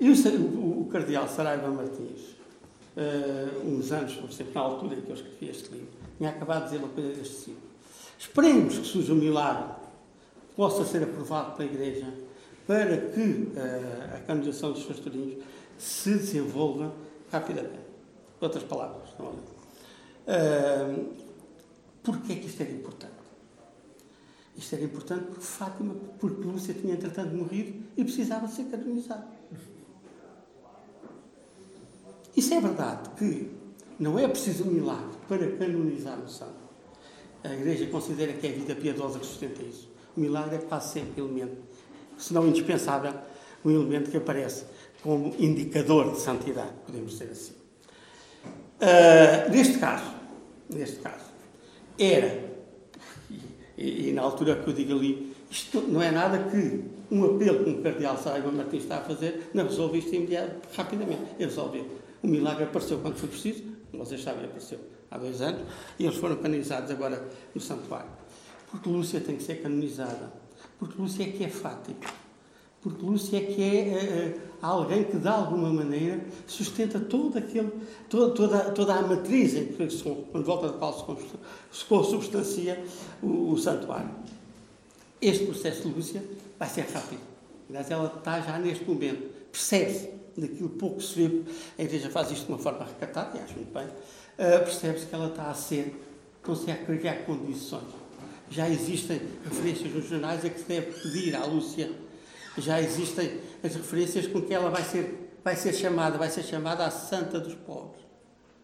E 0.00 0.10
o, 0.10 0.80
o, 0.80 0.88
cardeal 0.90 1.28
Saraiva 1.28 1.68
Martins, 1.68 2.36
uh, 2.96 3.66
uns 3.66 3.92
anos, 3.92 4.18
sempre 4.34 4.54
na 4.54 4.60
altura 4.62 4.94
em 4.94 5.00
que 5.02 5.10
eu 5.10 5.14
escrevi 5.14 5.48
este 5.50 5.70
livro, 5.70 5.88
tinha 6.16 6.30
acabado 6.30 6.64
de 6.64 6.70
dizer 6.70 6.78
uma 6.78 6.88
coisa 6.88 7.10
deste 7.10 7.44
tipo. 7.44 7.60
Esperemos 8.18 8.78
que 8.78 8.86
surja 8.86 9.12
um 9.12 9.16
milagre, 9.16 9.74
possa 10.54 10.84
ser 10.84 11.02
aprovado 11.02 11.56
pela 11.56 11.70
Igreja, 11.70 12.06
para 12.66 12.96
que 12.96 13.20
uh, 13.20 14.16
a 14.16 14.20
canonização 14.26 14.72
dos 14.72 14.84
pastorinhos 14.84 15.44
se 15.78 16.10
desenvolva 16.10 16.92
rapidamente. 17.30 17.86
Outras 18.40 18.64
palavras, 18.64 19.08
não 19.18 19.26
é? 19.26 19.32
Uh, 20.28 21.26
Porquê 22.06 22.34
é 22.34 22.36
que 22.36 22.46
isto 22.46 22.60
era 22.60 22.70
importante? 22.70 23.14
Isto 24.56 24.76
era 24.76 24.84
importante 24.84 25.24
porque 25.24 25.40
Fátima, 25.40 25.92
porque 26.20 26.40
Lúcia 26.40 26.72
tinha 26.72 26.94
entretanto 26.94 27.34
morrido 27.34 27.82
e 27.96 28.04
precisava 28.04 28.46
ser 28.46 28.66
canonizada. 28.66 29.26
Isso 32.36 32.54
é 32.54 32.60
verdade 32.60 33.10
que 33.18 33.50
não 33.98 34.16
é 34.16 34.28
preciso 34.28 34.62
um 34.62 34.70
milagre 34.70 35.16
para 35.26 35.50
canonizar 35.56 36.16
o 36.20 36.28
santo. 36.28 36.64
A 37.42 37.52
Igreja 37.52 37.88
considera 37.88 38.34
que 38.34 38.46
é 38.46 38.50
a 38.50 38.52
vida 38.52 38.76
piedosa 38.76 39.18
que 39.18 39.26
sustenta 39.26 39.60
isso. 39.64 39.90
O 40.16 40.20
milagre 40.20 40.54
é 40.54 40.58
quase 40.60 40.92
sempre 40.92 41.20
elemento 41.20 41.56
se 42.18 42.32
não 42.32 42.46
indispensável, 42.46 43.12
um 43.64 43.70
elemento 43.70 44.10
que 44.10 44.16
aparece 44.16 44.64
como 45.02 45.34
indicador 45.38 46.12
de 46.12 46.20
santidade, 46.20 46.72
podemos 46.84 47.12
dizer 47.12 47.30
assim. 47.30 47.52
Uh, 48.80 49.50
neste 49.50 49.78
caso, 49.78 50.12
neste 50.68 50.96
caso, 50.96 51.24
era, 51.98 52.44
e, 53.78 54.08
e, 54.08 54.12
na 54.12 54.22
altura 54.22 54.56
que 54.56 54.68
eu 54.68 54.74
digo 54.74 54.92
ali, 54.92 55.34
isto 55.50 55.80
não 55.82 56.02
é 56.02 56.10
nada 56.10 56.50
que 56.50 56.84
um 57.10 57.24
apelo 57.24 57.64
que 57.64 57.70
o 57.70 57.82
cardeal 57.82 58.18
Saraiva 58.18 58.50
Martins 58.50 58.82
está 58.82 58.98
a 58.98 59.00
fazer, 59.00 59.50
não 59.54 59.64
resolve 59.64 59.98
isto 59.98 60.14
imediato, 60.14 60.68
rapidamente. 60.76 61.22
Ele 61.38 61.48
resolveu. 61.48 61.86
O 62.22 62.26
milagre 62.26 62.64
apareceu 62.64 62.98
quando 62.98 63.16
foi 63.16 63.28
preciso, 63.28 63.62
vocês 63.92 64.22
sabem, 64.22 64.44
apareceu 64.44 64.78
há 65.10 65.18
dois 65.18 65.40
anos, 65.40 65.62
e 65.98 66.04
eles 66.04 66.16
foram 66.16 66.36
canonizados 66.36 66.90
agora 66.90 67.24
no 67.54 67.60
santuário. 67.60 68.10
Porque 68.70 68.88
Lúcia 68.88 69.20
tem 69.20 69.36
que 69.36 69.42
ser 69.42 69.62
canonizada 69.62 70.32
porque 70.78 71.00
Lúcia 71.00 71.24
é 71.24 71.30
que 71.30 71.44
é 71.44 71.48
Fátima. 71.48 71.96
Porque 72.82 73.04
Lúcia 73.04 73.38
é 73.38 73.40
que 73.40 73.62
é 73.62 74.36
uh, 74.36 74.40
alguém 74.62 75.04
que, 75.04 75.16
de 75.16 75.26
alguma 75.26 75.70
maneira, 75.70 76.24
sustenta 76.46 77.00
todo 77.00 77.36
aquele, 77.36 77.72
toda, 78.08 78.34
toda, 78.34 78.70
toda 78.70 78.94
a 78.94 79.02
matriz 79.02 79.54
em 79.54 79.66
que, 79.66 79.86
quando 80.30 80.44
volta 80.44 80.68
da 80.68 80.78
qual 80.78 81.20
se 81.72 81.84
consubstancia 81.84 82.84
o, 83.22 83.52
o 83.52 83.58
santuário. 83.58 84.10
Este 85.20 85.46
processo 85.46 85.88
de 85.88 85.94
Lúcia 85.94 86.22
vai 86.58 86.68
ser 86.68 86.82
rápido. 86.82 87.20
Aliás, 87.68 87.90
ela 87.90 88.12
está 88.16 88.40
já 88.40 88.58
neste 88.58 88.84
momento, 88.84 89.34
percebe-se 89.50 90.10
daquilo 90.36 90.68
pouco 90.68 90.98
que 90.98 91.04
se 91.04 91.26
vê, 91.26 91.42
a 91.78 91.82
Igreja 91.82 92.10
faz 92.10 92.30
isto 92.30 92.46
de 92.46 92.52
uma 92.52 92.58
forma 92.58 92.84
recatada, 92.84 93.38
e 93.38 93.40
acho 93.40 93.54
muito 93.54 93.72
bem, 93.72 93.86
uh, 93.86 94.64
percebe-se 94.64 95.06
que 95.06 95.14
ela 95.14 95.28
está 95.28 95.50
a 95.50 95.54
ser, 95.54 96.00
consegue 96.42 96.84
criar 96.84 97.24
condições 97.24 98.05
já 98.50 98.68
existem 98.68 99.20
referências 99.44 99.92
nos 99.92 100.08
jornais 100.08 100.44
a 100.44 100.50
que 100.50 100.60
se 100.60 100.66
deve 100.66 100.92
pedir 101.00 101.34
à 101.34 101.44
Lúcia. 101.44 101.90
Já 102.58 102.80
existem 102.80 103.40
as 103.62 103.74
referências 103.74 104.26
com 104.26 104.40
que 104.40 104.54
ela 104.54 104.70
vai 104.70 104.82
ser, 104.82 105.38
vai 105.44 105.56
ser 105.56 105.72
chamada, 105.72 106.16
vai 106.16 106.30
ser 106.30 106.42
chamada 106.42 106.86
a 106.86 106.90
Santa 106.90 107.38
dos 107.38 107.54
Pobres. 107.54 108.02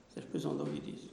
Vocês 0.09 0.25
depois 0.25 0.45
vão 0.45 0.59
ouvir 0.59 0.83
isso. 0.95 1.11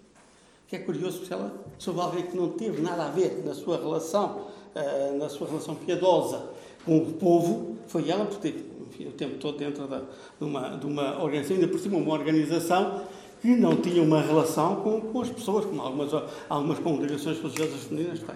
Que 0.67 0.75
é 0.75 0.79
curioso, 0.79 1.19
porque 1.19 1.33
ela, 1.33 1.65
sobre 1.77 2.01
alguém 2.01 2.27
que 2.27 2.37
não 2.37 2.49
teve 2.49 2.81
nada 2.81 3.07
a 3.07 3.09
ver 3.09 3.43
na 3.43 3.53
sua 3.53 3.77
relação, 3.77 4.47
uh, 4.75 5.17
na 5.17 5.27
sua 5.27 5.47
relação 5.47 5.75
piedosa 5.75 6.51
com 6.85 6.97
o 6.97 7.13
povo, 7.13 7.77
foi 7.87 8.09
ela, 8.09 8.25
porque 8.25 8.51
teve 8.51 8.69
enfim, 8.89 9.07
o 9.07 9.11
tempo 9.11 9.37
todo 9.37 9.57
dentro 9.57 9.87
da, 9.87 9.99
de, 9.99 10.43
uma, 10.45 10.77
de 10.77 10.85
uma 10.85 11.23
organização, 11.23 11.55
ainda 11.55 11.67
por 11.67 11.79
cima 11.79 11.97
uma 11.97 12.13
organização 12.13 13.03
que 13.41 13.55
não 13.55 13.77
tinha 13.77 14.01
uma 14.01 14.21
relação 14.21 14.77
com, 14.77 14.99
com 14.99 15.21
as 15.21 15.29
pessoas, 15.29 15.65
como 15.65 15.81
algumas, 15.81 16.11
algumas 16.49 16.79
congregações 16.79 17.37
religiosas 17.37 17.83
femininas 17.83 18.19
têm. 18.19 18.35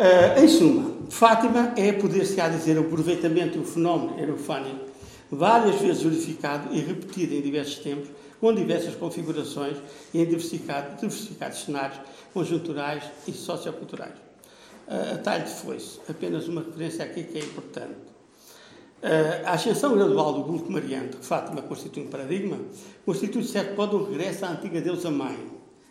Uh, 0.00 0.42
em 0.42 0.48
suma, 0.48 0.96
Fátima 1.10 1.74
é, 1.76 1.92
poder-se-á 1.92 2.48
dizer, 2.48 2.78
o 2.78 2.80
aproveitamento 2.80 3.58
do 3.58 3.66
fenómeno 3.66 4.18
erofânico, 4.18 4.86
várias 5.30 5.78
vezes 5.78 6.02
verificado 6.02 6.74
e 6.74 6.80
repetido 6.80 7.34
em 7.34 7.42
diversos 7.42 7.80
tempos, 7.80 8.08
com 8.40 8.54
diversas 8.54 8.94
configurações 8.94 9.76
e 10.14 10.22
em 10.22 10.24
diversificados, 10.24 10.98
diversificados 10.98 11.64
cenários 11.64 12.00
conjunturais 12.32 13.04
e 13.28 13.32
socioculturais. 13.32 14.14
Uh, 14.88 15.16
a 15.16 15.18
talho 15.18 15.44
de 15.44 15.50
foice, 15.50 16.00
apenas 16.08 16.48
uma 16.48 16.62
referência 16.62 17.04
aqui 17.04 17.22
que 17.24 17.36
é 17.36 17.42
importante. 17.42 17.92
Uh, 19.02 19.44
a 19.44 19.52
ascensão 19.52 19.94
gradual 19.94 20.32
do 20.32 20.44
culto 20.44 20.72
mariano, 20.72 21.08
que 21.10 21.26
Fátima 21.26 21.60
constitui 21.60 22.04
um 22.04 22.08
paradigma, 22.08 22.56
constitui, 23.04 23.42
de 23.42 23.48
certo 23.48 23.76
modo, 23.76 23.98
um 23.98 24.10
regresso 24.10 24.46
à 24.46 24.48
antiga 24.48 24.80
deusa 24.80 25.10
mãe, 25.10 25.38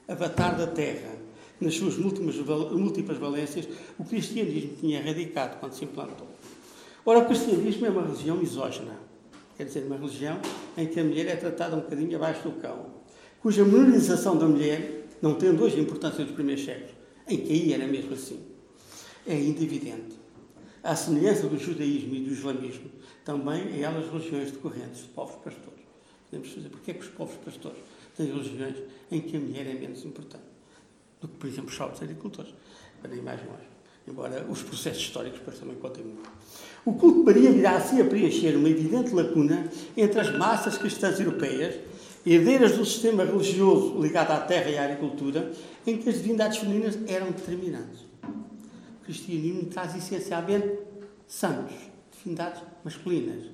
avatar 0.08 0.58
da 0.58 0.66
terra, 0.66 1.19
nas 1.60 1.76
suas 1.76 1.98
múltiplas, 1.98 3.18
valências, 3.18 3.68
o 3.98 4.06
cristianismo 4.06 4.76
tinha 4.80 5.00
erradicado 5.00 5.60
quando 5.60 5.74
se 5.74 5.86
implantou. 5.86 6.28
Ora, 7.06 7.20
o 7.20 7.26
cristianismo 7.26 7.86
é 7.86 7.90
uma 7.90 8.04
religião 8.04 8.38
misógina, 8.38 8.98
quer 9.58 9.66
dizer, 9.66 9.86
uma 9.86 9.98
religião 9.98 10.40
em 10.78 10.88
que 10.88 11.00
a 11.00 11.04
mulher 11.04 11.28
é 11.28 11.36
tratada 11.36 11.76
um 11.76 11.82
bocadinho 11.82 12.16
abaixo 12.16 12.44
do 12.44 12.52
cão, 12.60 12.88
cuja 13.42 13.64
menorização 13.66 14.38
da 14.38 14.46
mulher, 14.46 15.08
não 15.22 15.36
tendo 15.36 15.64
hoje 15.64 15.78
a 15.78 15.82
importância 15.82 16.24
dos 16.24 16.34
primeiros 16.34 16.64
séculos, 16.64 16.92
em 17.28 17.38
que 17.38 17.52
aí 17.52 17.74
era 17.74 17.88
mesmo 17.88 18.14
assim, 18.14 18.40
é 19.28 19.34
ainda 19.34 19.64
evidente. 19.64 20.18
À 20.82 20.96
semelhança 20.96 21.48
do 21.48 21.58
judaísmo 21.58 22.16
e 22.16 22.20
do 22.22 22.32
islamismo, 22.32 22.90
também 23.26 23.82
elas 23.82 24.10
religiões 24.12 24.52
decorrentes 24.52 25.02
de 25.02 25.08
povos 25.10 25.36
pastores. 25.36 25.80
Podemos 26.30 26.54
fazer, 26.54 26.70
porque 26.70 26.92
é 26.92 26.94
que 26.94 27.02
os 27.02 27.10
povos 27.10 27.36
pastores 27.44 27.80
têm 28.16 28.28
religiões 28.28 28.76
em 29.12 29.20
que 29.20 29.36
a 29.36 29.40
mulher 29.40 29.68
é 29.68 29.74
menos 29.74 30.06
importante? 30.06 30.59
Do 31.22 31.28
que, 31.28 31.36
por 31.36 31.48
exemplo, 31.48 31.70
os 31.70 31.76
jovens 31.76 32.02
agricultores, 32.02 32.54
para 33.02 33.16
ir 33.16 33.22
mais 33.22 33.40
longe. 33.42 33.68
Embora 34.08 34.46
os 34.50 34.64
processos 34.64 35.04
históricos 35.04 35.40
depois 35.40 35.60
também 35.60 35.76
contem 35.76 36.04
muito. 36.04 36.30
O 36.86 36.94
culto 36.94 37.20
de 37.20 37.26
Maria 37.26 37.52
virá 37.52 37.76
assim 37.76 38.02
a 38.02 38.06
preencher 38.06 38.56
uma 38.56 38.70
evidente 38.70 39.14
lacuna 39.14 39.70
entre 39.96 40.20
as 40.20 40.36
massas 40.36 40.78
cristãs 40.78 41.20
europeias, 41.20 41.76
herdeiras 42.26 42.76
do 42.76 42.86
sistema 42.86 43.24
religioso 43.24 44.02
ligado 44.02 44.32
à 44.32 44.40
terra 44.40 44.70
e 44.70 44.78
à 44.78 44.86
agricultura, 44.86 45.52
em 45.86 45.98
que 45.98 46.10
as 46.10 46.16
divindades 46.16 46.58
femininas 46.58 46.98
eram 47.08 47.28
determinantes. 47.32 48.02
O 48.24 49.06
cristianismo 49.06 49.66
traz 49.66 49.96
essencialmente 49.96 50.80
santos, 51.28 51.76
divindades 52.12 52.62
masculinas. 52.84 53.46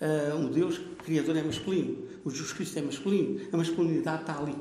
Uh, 0.00 0.36
um 0.36 0.48
Deus 0.48 0.80
criador 1.04 1.36
é 1.36 1.42
masculino, 1.42 2.06
o 2.24 2.30
Jesus 2.30 2.52
Cristo 2.52 2.78
é 2.78 2.82
masculino, 2.82 3.40
a 3.52 3.56
masculinidade 3.56 4.20
está 4.20 4.38
ali. 4.38 4.54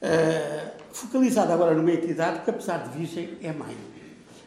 Uh, 0.00 0.82
focalizada 0.92 1.52
agora 1.52 1.74
numa 1.74 1.92
entidade 1.92 2.42
que, 2.44 2.50
apesar 2.50 2.88
de 2.88 2.98
virgem, 2.98 3.36
é 3.42 3.52
mãe. 3.52 3.76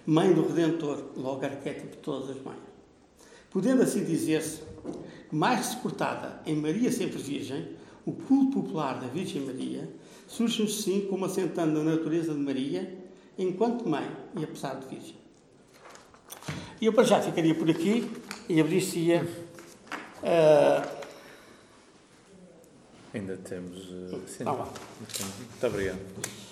Mãe 0.05 0.33
do 0.33 0.47
Redentor, 0.47 1.11
logo 1.15 1.45
arquétipo 1.45 1.91
de 1.91 1.97
todas 1.97 2.29
as 2.29 2.41
mães. 2.41 2.59
Podendo 3.49 3.83
assim 3.83 4.03
dizer-se, 4.03 4.61
mais 5.31 5.65
suportada 5.67 6.41
em 6.45 6.55
Maria 6.55 6.91
sempre 6.91 7.21
Virgem, 7.21 7.75
o 8.05 8.13
culto 8.13 8.61
popular 8.61 8.99
da 8.99 9.07
Virgem 9.07 9.41
Maria 9.41 9.89
surge-nos 10.27 10.83
sim 10.83 11.07
como 11.09 11.25
assentando 11.25 11.83
na 11.83 11.91
natureza 11.91 12.33
de 12.33 12.39
Maria, 12.39 12.97
enquanto 13.37 13.87
mãe 13.87 14.09
e 14.39 14.43
apesar 14.43 14.75
de 14.75 14.87
Virgem. 14.87 15.15
E 16.79 16.85
eu 16.85 16.93
para 16.93 17.03
já 17.03 17.21
ficaria 17.21 17.53
por 17.53 17.69
aqui 17.69 18.09
e 18.49 18.59
abrir-se-ia 18.59 19.27
Uh, 20.21 21.00
Ainda 23.13 23.37
temos. 23.37 23.89
Uh, 23.89 24.21
sim. 24.27 24.43
Bom. 24.43 24.55
Muito 24.57 25.67
obrigado. 25.67 26.50